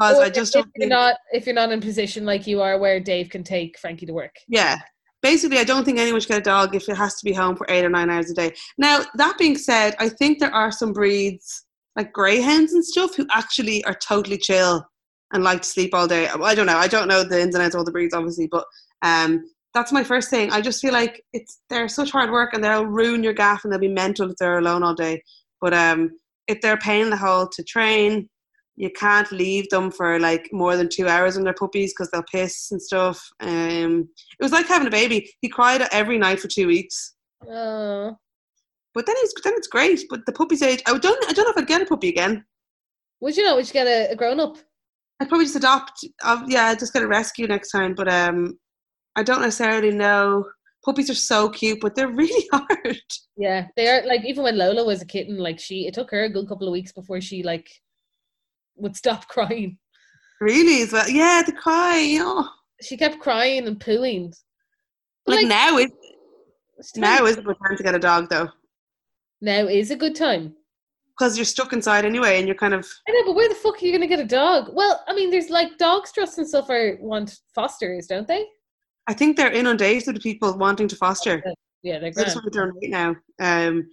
[0.00, 2.24] Because Or I just if don't you're think, not if you're not in a position
[2.24, 4.34] like you are, where Dave can take Frankie to work.
[4.48, 4.78] yeah.
[5.22, 7.54] Basically, I don't think anyone should get a dog if it has to be home
[7.54, 8.54] for eight or nine hours a day.
[8.78, 13.26] Now, that being said, I think there are some breeds like greyhounds and stuff who
[13.30, 14.82] actually are totally chill
[15.34, 16.26] and like to sleep all day.
[16.26, 16.78] I don't know.
[16.78, 18.64] I don't know the ins and outs of all the breeds, obviously, but
[19.02, 19.44] um,
[19.74, 20.50] that's my first thing.
[20.52, 23.70] I just feel like it's they're such hard work and they'll ruin your gaff and
[23.70, 25.22] they'll be mental if they're alone all day.
[25.60, 26.12] But um,
[26.48, 28.29] if they're paying the whole to train,
[28.80, 32.32] you can't leave them for like more than two hours when they're puppies because they'll
[32.32, 33.18] piss and stuff.
[33.40, 34.08] Um,
[34.38, 35.30] it was like having a baby.
[35.42, 37.14] He cried every night for two weeks.
[37.46, 38.16] Oh,
[38.94, 40.00] But then it's then it's great.
[40.08, 42.42] But the puppy's age, I don't I don't know if I'd get a puppy again.
[43.20, 43.56] would you know?
[43.56, 44.56] Would you get a, a grown up?
[45.20, 45.92] I'd probably just adopt.
[46.24, 47.94] Uh, yeah, I'd just get a rescue next time.
[47.94, 48.58] But um,
[49.14, 50.46] I don't necessarily know.
[50.86, 53.02] Puppies are so cute, but they're really hard.
[53.36, 56.24] Yeah, they are like even when Lola was a kitten, like she it took her
[56.24, 57.68] a good couple of weeks before she like
[58.80, 59.78] would stop crying.
[60.40, 61.08] Really, as well.
[61.08, 61.98] Yeah, the cry.
[61.98, 62.48] You know,
[62.80, 64.34] She kept crying and pooing.
[65.26, 65.90] But, like, now is
[66.96, 68.48] now is a good time to get a dog though,
[69.42, 70.54] now is a good time.
[71.10, 73.82] because you're stuck inside anyway, and you're kind of I know, but where the fuck
[73.82, 74.70] are you gonna get a dog?
[74.72, 78.46] Well, I mean, there's like dogs trusts and stuff are want fosters, don't they?
[79.06, 81.42] I think they're inundated with people wanting to foster.
[81.82, 82.44] Yeah, they're That's grand.
[82.44, 83.16] what they're right now.
[83.40, 83.90] Um,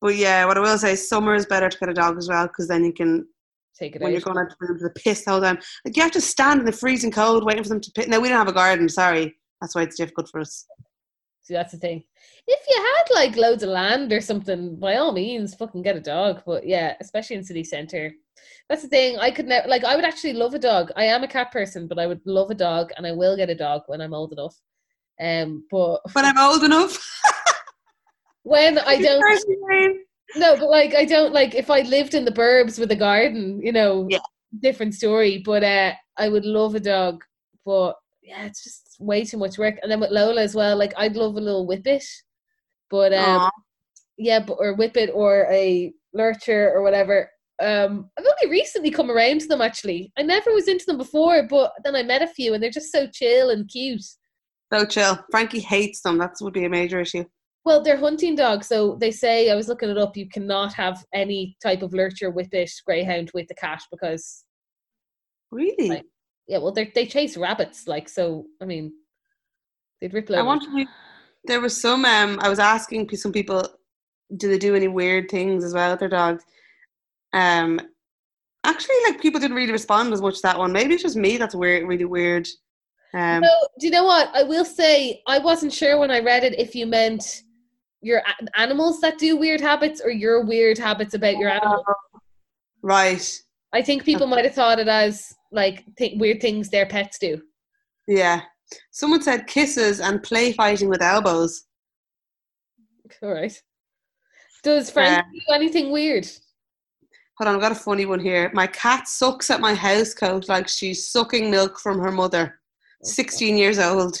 [0.00, 2.46] but yeah, what I will say, summer is better to get a dog as well
[2.48, 3.26] because then you can
[3.80, 4.12] Take it when out.
[4.12, 5.58] you're going out to the piss the whole time.
[5.84, 8.08] Like you have to stand in the freezing cold waiting for them to piss.
[8.08, 8.88] No, we don't have a garden.
[8.90, 10.66] Sorry, that's why it's difficult for us.
[11.40, 12.04] See, that's the thing.
[12.46, 16.00] If you had like loads of land or something, by all means, fucking get a
[16.00, 16.42] dog.
[16.44, 18.12] But yeah, especially in city centre.
[18.68, 19.18] That's the thing.
[19.18, 19.82] I could never like.
[19.82, 20.92] I would actually love a dog.
[20.94, 23.48] I am a cat person, but I would love a dog, and I will get
[23.48, 24.56] a dog when I'm old enough.
[25.20, 26.98] Um, but When I'm old enough,
[28.42, 30.00] when I don't,
[30.36, 33.60] no, but like I don't like if I lived in the burbs with a garden,
[33.62, 34.18] you know, Yeah.
[34.60, 35.42] different story.
[35.44, 37.22] But uh, I would love a dog,
[37.64, 39.76] but yeah, it's just way too much work.
[39.82, 42.04] And then with Lola as well, like I'd love a little whippet,
[42.90, 43.50] but um, Aw.
[44.18, 47.30] yeah, but or whippet or a lurcher or whatever.
[47.62, 50.12] Um, I've only recently come around to them actually.
[50.16, 52.90] I never was into them before, but then I met a few and they're just
[52.90, 54.02] so chill and cute.
[54.72, 55.18] so chill.
[55.30, 56.16] Frankie hates them.
[56.18, 57.24] That would be a major issue.
[57.64, 60.16] Well, they're hunting dogs, so they say I was looking it up.
[60.16, 64.44] You cannot have any type of lurcher, whippet, greyhound with the cat because
[65.50, 66.04] Really, Like,
[66.46, 68.46] yeah, well, they they chase rabbits, like so.
[68.62, 68.92] I mean,
[70.00, 70.30] they'd rip.
[70.30, 70.86] I want to.
[71.44, 72.04] There was some.
[72.04, 73.66] Um, I was asking some people,
[74.36, 76.44] do they do any weird things as well with their dogs?
[77.32, 77.80] Um,
[78.64, 80.72] actually, like people didn't really respond as much to that one.
[80.72, 82.46] Maybe it's just me that's weird, really weird.
[83.12, 84.28] Um, No, do you know what?
[84.34, 87.42] I will say I wasn't sure when I read it if you meant
[88.02, 88.22] your
[88.56, 91.84] animals that do weird habits or your weird habits about your animal.
[92.82, 93.40] right.
[93.72, 97.40] I think people might have thought it as like th- weird things their pets do.
[98.08, 98.40] Yeah.
[98.90, 101.64] Someone said kisses and play fighting with elbows.
[103.22, 103.60] All right.
[104.62, 106.26] Does Frank do anything weird?
[107.38, 108.50] Hold on, I've got a funny one here.
[108.52, 112.60] My cat sucks at my house coat like she's sucking milk from her mother.
[113.02, 114.18] 16 years old.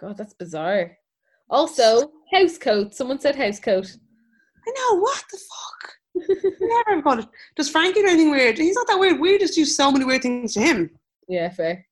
[0.00, 0.96] God, that's bizarre.
[1.50, 2.94] Also, house coat.
[2.94, 3.96] Someone said house coat.
[4.66, 5.92] I know, what the fuck?
[6.60, 7.26] Never got it.
[7.56, 8.58] Does Frankie do anything weird?
[8.58, 9.20] He's not that weird.
[9.20, 10.90] We just do so many weird things to him.
[11.28, 11.86] Yeah, fair.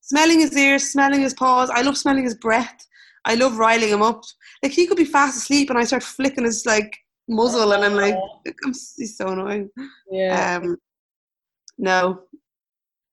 [0.00, 1.70] Smelling his ears, smelling his paws.
[1.70, 2.86] I love smelling his breath.
[3.24, 4.22] I love riling him up.
[4.62, 6.96] Like he could be fast asleep and I start flicking his like
[7.28, 8.14] muzzle and I'm like,
[8.64, 9.70] I'm, he's so annoying.
[10.10, 10.60] Yeah.
[10.62, 10.76] Um,
[11.78, 12.22] no,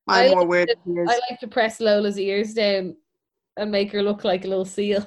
[0.07, 1.09] I I'm more like weird it- than he is.
[1.09, 2.95] I like to press Lola's ears down
[3.57, 5.05] and make her look like a little seal.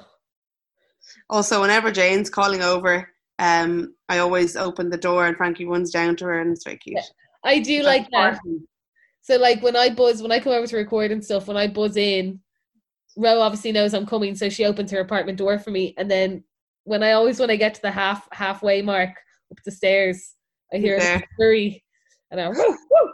[1.29, 6.15] Also, whenever Jane's calling over, um, I always open the door and Frankie runs down
[6.17, 6.99] to her and it's very cute.
[7.43, 8.39] I do like that.
[9.21, 11.67] So like when I buzz, when I come over to record and stuff, when I
[11.67, 12.39] buzz in,
[13.15, 15.93] Ro obviously knows I'm coming, so she opens her apartment door for me.
[15.97, 16.43] And then
[16.83, 19.09] when I always when I get to the half halfway mark
[19.51, 20.35] up the stairs,
[20.73, 21.83] I hear a scurry,
[22.31, 23.11] and I woo, woo.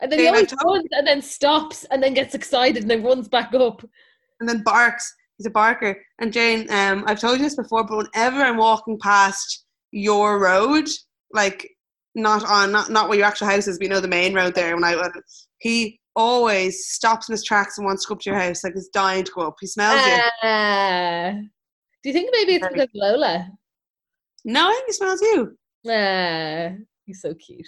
[0.00, 3.28] and then he always runs and then stops and then gets excited and then runs
[3.28, 3.82] back up.
[4.40, 5.14] and then barks.
[5.38, 5.96] He's a barker.
[6.18, 10.88] And Jane, um, I've told you this before, but whenever I'm walking past your road,
[11.32, 11.68] like
[12.14, 14.54] not on not not where your actual house is, but you know the main road
[14.54, 14.74] there.
[14.74, 15.10] When I
[15.58, 18.74] he always stops in his tracks and wants to go up to your house, like
[18.74, 19.56] he's dying to go up.
[19.60, 20.18] He smells you.
[20.42, 21.32] Ah.
[22.02, 23.48] do you think maybe it's because of Lola?
[24.44, 25.56] No, I think he smells you.
[25.88, 26.70] Ah,
[27.04, 27.66] he's so cute.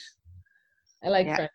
[1.05, 1.37] I like Yeah.
[1.37, 1.51] Frank.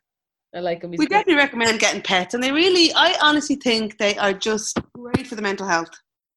[0.55, 0.91] I like him.
[0.91, 4.79] He's We definitely recommend getting pets, and they really, I honestly think they are just
[4.93, 5.89] great for the mental health.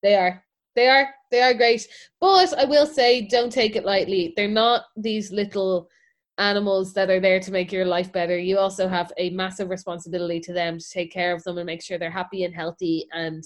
[0.02, 0.44] They are.
[0.74, 1.08] They are.
[1.30, 1.86] They are great.
[2.20, 4.32] But I will say, don't take it lightly.
[4.36, 5.88] They're not these little
[6.38, 8.38] animals that are there to make your life better.
[8.38, 11.82] You also have a massive responsibility to them to take care of them and make
[11.82, 13.42] sure they're happy and healthy and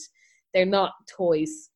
[0.53, 1.71] they're not toys.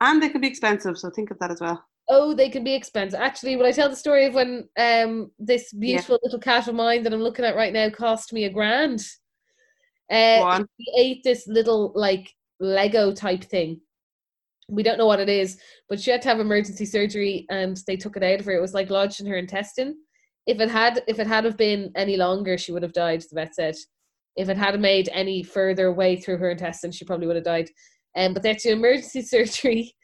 [0.00, 1.84] And they can be expensive, so think of that as well.
[2.08, 3.20] Oh, they can be expensive.
[3.20, 7.02] Actually, will I tell the story of when um this beautiful little cat of mine
[7.02, 9.04] that I'm looking at right now cost me a grand?
[10.10, 10.40] Uh,
[10.78, 13.80] we ate this little like Lego type thing.
[14.70, 17.96] We don't know what it is, but she had to have emergency surgery, and they
[17.96, 18.52] took it out of her.
[18.52, 19.96] It was like lodged in her intestine.
[20.46, 23.22] If it had, if it had have been any longer, she would have died.
[23.22, 23.76] The vet said.
[24.36, 27.68] If it had made any further way through her intestine, she probably would have died.
[28.16, 29.94] Um, but they had to emergency surgery.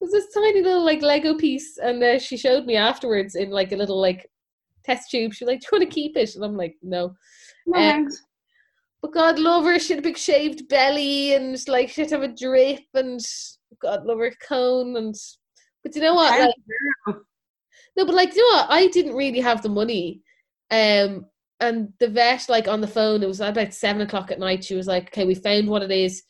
[0.00, 3.50] It was this tiny little like Lego piece, and uh, she showed me afterwards in
[3.50, 4.26] like a little like
[4.84, 5.34] test tube.
[5.34, 7.14] She was like, "Do you want to keep it?" And I'm like, "No."
[7.66, 8.22] No, thanks.
[9.02, 12.16] But God love her, she had a big shaved belly and like she had to
[12.16, 13.20] have a drip and
[13.80, 15.14] God love her cone and
[15.82, 16.38] but you know what?
[16.38, 16.54] Like,
[17.96, 18.70] no, but like you know what?
[18.70, 20.20] I didn't really have the money.
[20.70, 21.24] Um
[21.60, 24.64] and the vet like on the phone, it was about seven o'clock at night.
[24.64, 26.22] She was like, Okay, we found what it is.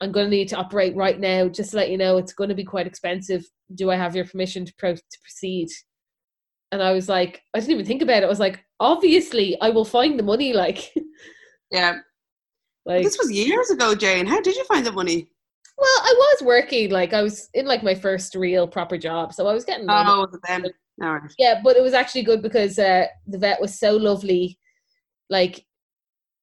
[0.00, 1.48] I'm gonna need to operate right now.
[1.48, 3.44] Just to let you know it's gonna be quite expensive.
[3.74, 5.68] Do I have your permission to pro- to proceed?
[6.70, 8.26] And I was like, I didn't even think about it.
[8.26, 10.92] I was like, obviously I will find the money, like
[11.72, 11.98] Yeah.
[12.84, 14.26] Like This was years ago, Jane.
[14.26, 15.28] How did you find the money?
[15.78, 19.46] Well, I was working, like I was in like my first real proper job, so
[19.46, 20.08] I was getting money.
[20.08, 20.66] Oh, then?
[21.02, 21.32] All right.
[21.38, 24.58] Yeah, but it was actually good because uh, the vet was so lovely,
[25.30, 25.64] like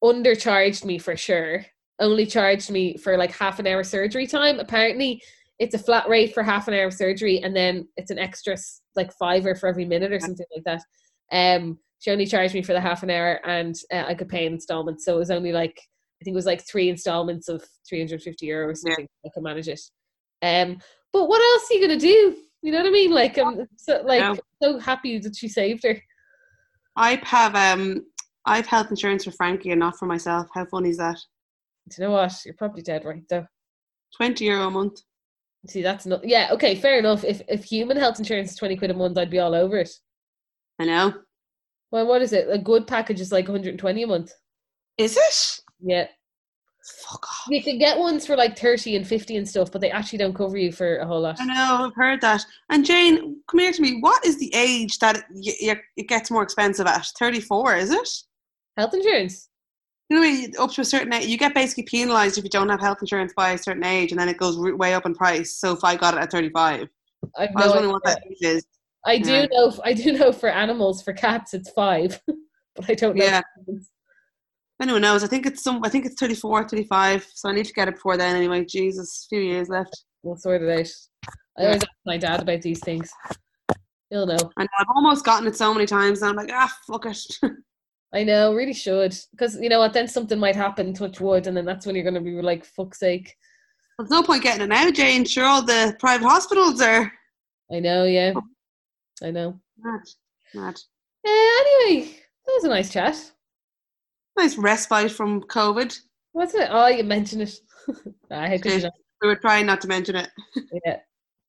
[0.03, 1.65] undercharged me for sure.
[1.99, 4.59] Only charged me for like half an hour surgery time.
[4.59, 5.21] Apparently,
[5.59, 8.57] it's a flat rate for half an hour surgery, and then it's an extra
[8.95, 10.81] like fiver for every minute or something like that.
[11.31, 14.45] Um, she only charged me for the half an hour, and uh, I could pay
[14.45, 15.05] in installments.
[15.05, 15.79] So it was only like
[16.21, 19.07] I think it was like three installments of three hundred fifty euro or something.
[19.25, 19.81] I could manage it.
[20.41, 20.79] Um,
[21.13, 22.35] but what else are you gonna do?
[22.61, 23.11] You know what I mean?
[23.11, 24.37] Like I'm so like know.
[24.61, 26.01] so happy that she saved her.
[26.95, 28.05] I have um
[28.45, 30.47] I've health insurance for Frankie and not for myself.
[30.53, 31.17] How funny is that?
[31.89, 32.33] Do you know what?
[32.45, 33.45] You're probably dead right though.
[34.15, 35.01] Twenty euro a month.
[35.67, 36.25] See, that's not.
[36.27, 37.23] Yeah, okay, fair enough.
[37.23, 39.89] If if human health insurance is twenty quid a month, I'd be all over it.
[40.79, 41.13] I know.
[41.91, 42.47] Well, what is it?
[42.49, 44.31] A good package is like 120 a month.
[44.97, 45.61] Is it?
[45.81, 46.07] Yeah,
[47.07, 47.45] Fuck off.
[47.49, 50.33] you can get ones for like 30 and 50 and stuff, but they actually don't
[50.33, 51.39] cover you for a whole lot.
[51.39, 51.85] I know.
[51.87, 52.43] I've heard that.
[52.69, 53.99] And Jane, come here to me.
[54.01, 57.05] What is the age that it, it gets more expensive at?
[57.17, 58.09] Thirty-four, is it?
[58.77, 59.49] Health insurance.
[60.09, 62.49] You know, when you- up to a certain age, you get basically penalised if you
[62.49, 65.13] don't have health insurance by a certain age, and then it goes way up in
[65.13, 65.57] price.
[65.57, 66.87] So if I got it at 35,
[67.37, 68.65] I've I was wondering what that age is.
[69.05, 69.45] I do Yeah.
[69.51, 69.73] know.
[69.83, 72.19] I do know for animals, for cats, it's five,
[72.75, 73.23] but I don't know.
[73.25, 73.41] Yeah.
[74.81, 75.23] Anyone knows?
[75.23, 75.81] I think it's some.
[75.83, 77.27] I think it's 34, 35.
[77.33, 78.35] So I need to get it before then.
[78.35, 80.05] Anyway, Jesus, few years left.
[80.23, 80.89] We'll sort it out.
[81.57, 83.11] I always ask my dad about these things.
[84.09, 84.37] He'll know.
[84.57, 87.19] I know I've almost gotten it so many times, and I'm like, ah, fuck it.
[88.13, 89.15] I know, really should.
[89.31, 89.93] Because you know what?
[89.93, 92.65] Then something might happen, touch wood, and then that's when you're going to be like,
[92.65, 93.35] fuck's sake.
[93.97, 95.25] There's no point getting it now, Jane.
[95.25, 97.11] Sure, all the private hospitals are
[97.71, 98.33] I know, yeah.
[99.23, 99.59] I know.
[99.77, 100.01] mad.
[100.55, 100.79] Mad.
[101.27, 102.15] Uh, anyway,
[102.45, 103.31] that was a nice chat.
[104.39, 105.99] Nice respite from COVID.
[106.31, 106.69] What's it?
[106.71, 107.59] Oh, you mentioned it.
[108.31, 108.89] I Good.
[109.21, 110.29] We were trying not to mention it.
[110.85, 110.99] yeah.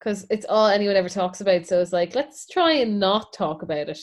[0.01, 1.68] Because it's all anyone ever talks about.
[1.68, 4.01] So it's like, let's try and not talk about it.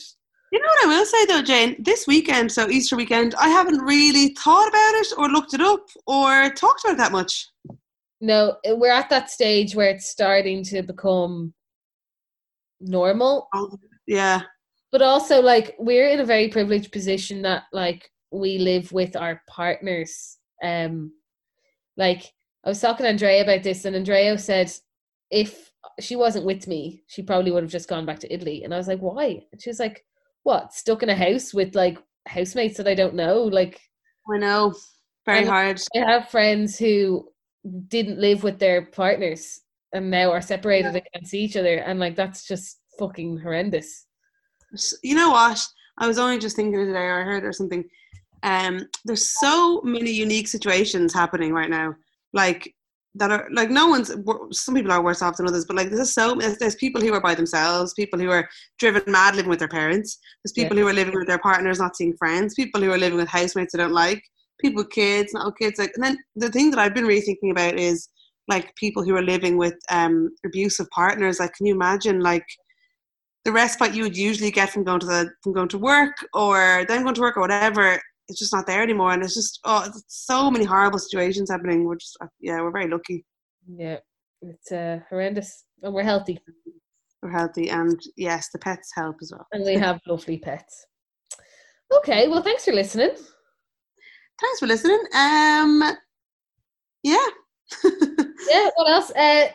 [0.50, 1.76] You know what I will say though, Jane?
[1.82, 5.84] This weekend, so Easter weekend, I haven't really thought about it or looked it up
[6.06, 7.46] or talked about it that much.
[8.22, 11.52] No, we're at that stage where it's starting to become
[12.80, 13.48] normal.
[13.52, 14.40] Oh, yeah.
[14.92, 19.42] But also, like, we're in a very privileged position that, like, we live with our
[19.48, 20.38] partners.
[20.62, 21.12] Um,
[21.96, 22.32] like,
[22.64, 24.72] I was talking to Andrea about this, and Andrea said
[25.30, 25.70] if
[26.00, 28.64] she wasn't with me, she probably would have just gone back to Italy.
[28.64, 29.44] And I was like, why?
[29.52, 30.04] And she was like,
[30.42, 30.72] what?
[30.72, 33.42] Stuck in a house with like housemates that I don't know?
[33.42, 33.80] Like,
[34.32, 34.74] I know.
[35.26, 35.80] Very And- hard.
[35.94, 37.28] I have friends who
[37.88, 39.60] didn't live with their partners
[39.92, 41.76] and now are separated and can't see each other.
[41.78, 44.06] And like, that's just fucking horrendous.
[45.02, 45.66] You know what?
[45.98, 47.84] I was only just thinking today, or I heard or something.
[48.42, 51.94] Um, there's so many unique situations happening right now.
[52.32, 52.72] Like
[53.14, 54.12] that are like no one's.
[54.52, 57.12] Some people are worse off than others, but like there's so there's, there's people who
[57.14, 60.18] are by themselves, people who are driven mad living with their parents.
[60.44, 62.54] There's people who are living with their partners, not seeing friends.
[62.54, 64.22] People who are living with housemates they don't like.
[64.60, 65.78] People with kids, not with kids.
[65.78, 68.08] Like, and then the thing that I've been really thinking about is
[68.48, 71.40] like people who are living with um abusive partners.
[71.40, 72.46] Like, can you imagine like
[73.44, 76.84] the respite you would usually get from going to the from going to work or
[76.88, 79.84] then going to work or whatever it's just not there anymore and it's just oh
[79.86, 83.24] it's so many horrible situations happening we're just yeah we're very lucky
[83.66, 83.98] Yeah,
[84.42, 85.64] it's uh, horrendous.
[85.82, 86.38] And we're healthy
[87.22, 90.86] we're healthy and yes the pets help as well and we have lovely pets.
[91.98, 93.10] Okay, well, thanks for listening.
[94.40, 95.82] thanks for listening um
[97.02, 97.26] yeah
[98.50, 99.10] Yeah, what else?
[99.10, 99.48] Uh,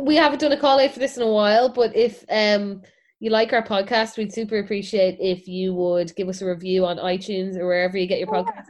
[0.00, 2.82] we haven't done a call out for this in a while, but if um
[3.20, 6.98] you like our podcast, we'd super appreciate if you would give us a review on
[6.98, 8.66] iTunes or wherever you get your podcast.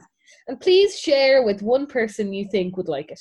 [0.49, 3.21] And please share with one person you think would like it.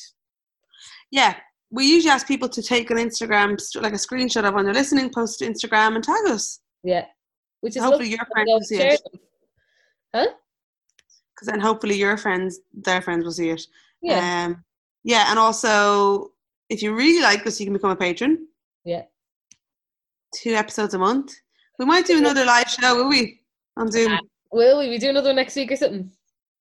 [1.11, 1.35] yeah
[1.71, 5.09] we usually ask people to take an instagram like a screenshot of when they're listening
[5.11, 7.05] post to instagram and tag us Yeah.
[7.61, 9.21] Which is hopefully your friends will see it them.
[10.13, 10.27] Huh?
[11.33, 13.65] because then hopefully your friends their friends will see it
[14.01, 14.45] Yeah.
[14.45, 14.63] Um,
[15.03, 16.31] yeah, and also
[16.69, 18.47] if you really like us, you can become a patron.
[18.83, 19.03] Yeah.
[20.35, 21.33] Two episodes a month.
[21.79, 23.41] We might do another live show, will we?
[23.77, 24.17] On Zoom.
[24.51, 24.89] Will we?
[24.89, 26.11] We do another one next week or something?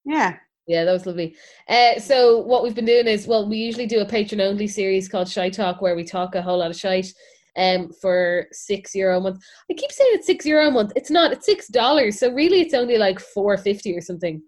[0.05, 0.37] Yeah.
[0.67, 1.37] Yeah, that was lovely.
[1.69, 5.09] Uh, so what we've been doing is, well, we usually do a patron only series
[5.09, 7.13] called Shy Talk, where we talk a whole lot of shite,
[7.57, 9.43] um, for six euro a month.
[9.71, 10.93] I keep saying it's six euro a month.
[10.97, 11.33] It's not.
[11.33, 12.19] It's six dollars.
[12.19, 14.43] So really, it's only like four fifty or something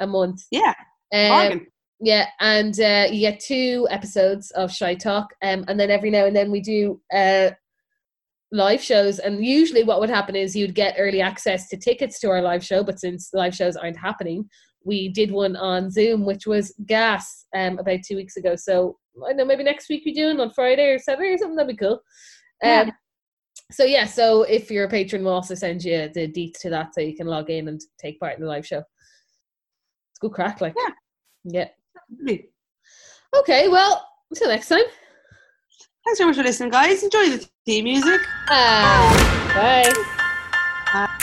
[0.00, 0.42] a month.
[0.50, 0.74] Yeah.
[1.14, 1.66] Um,
[2.00, 6.26] yeah, and uh, you get two episodes of Shy Talk, um, and then every now
[6.26, 7.50] and then we do uh,
[8.52, 9.18] live shows.
[9.18, 12.64] And usually, what would happen is you'd get early access to tickets to our live
[12.64, 12.84] show.
[12.84, 14.48] But since live shows aren't happening,
[14.84, 18.54] we did one on Zoom, which was gas um, about two weeks ago.
[18.56, 21.38] So I don't know maybe next week we do one on Friday or Saturday or
[21.38, 21.56] something.
[21.56, 21.92] That'd be cool.
[21.92, 21.98] Um,
[22.62, 22.90] Yeah.
[23.70, 26.94] So yeah, so if you're a patron, we'll also send you the deets to that,
[26.94, 28.78] so you can log in and take part in the live show.
[28.80, 30.74] It's good crack, like
[31.44, 31.68] Yeah.
[32.24, 32.36] yeah.
[33.34, 34.84] Okay, well, until next time.
[36.04, 37.02] Thanks very much for listening, guys.
[37.02, 38.20] Enjoy the theme music.
[38.48, 39.92] Uh, bye.
[40.92, 41.18] Bye.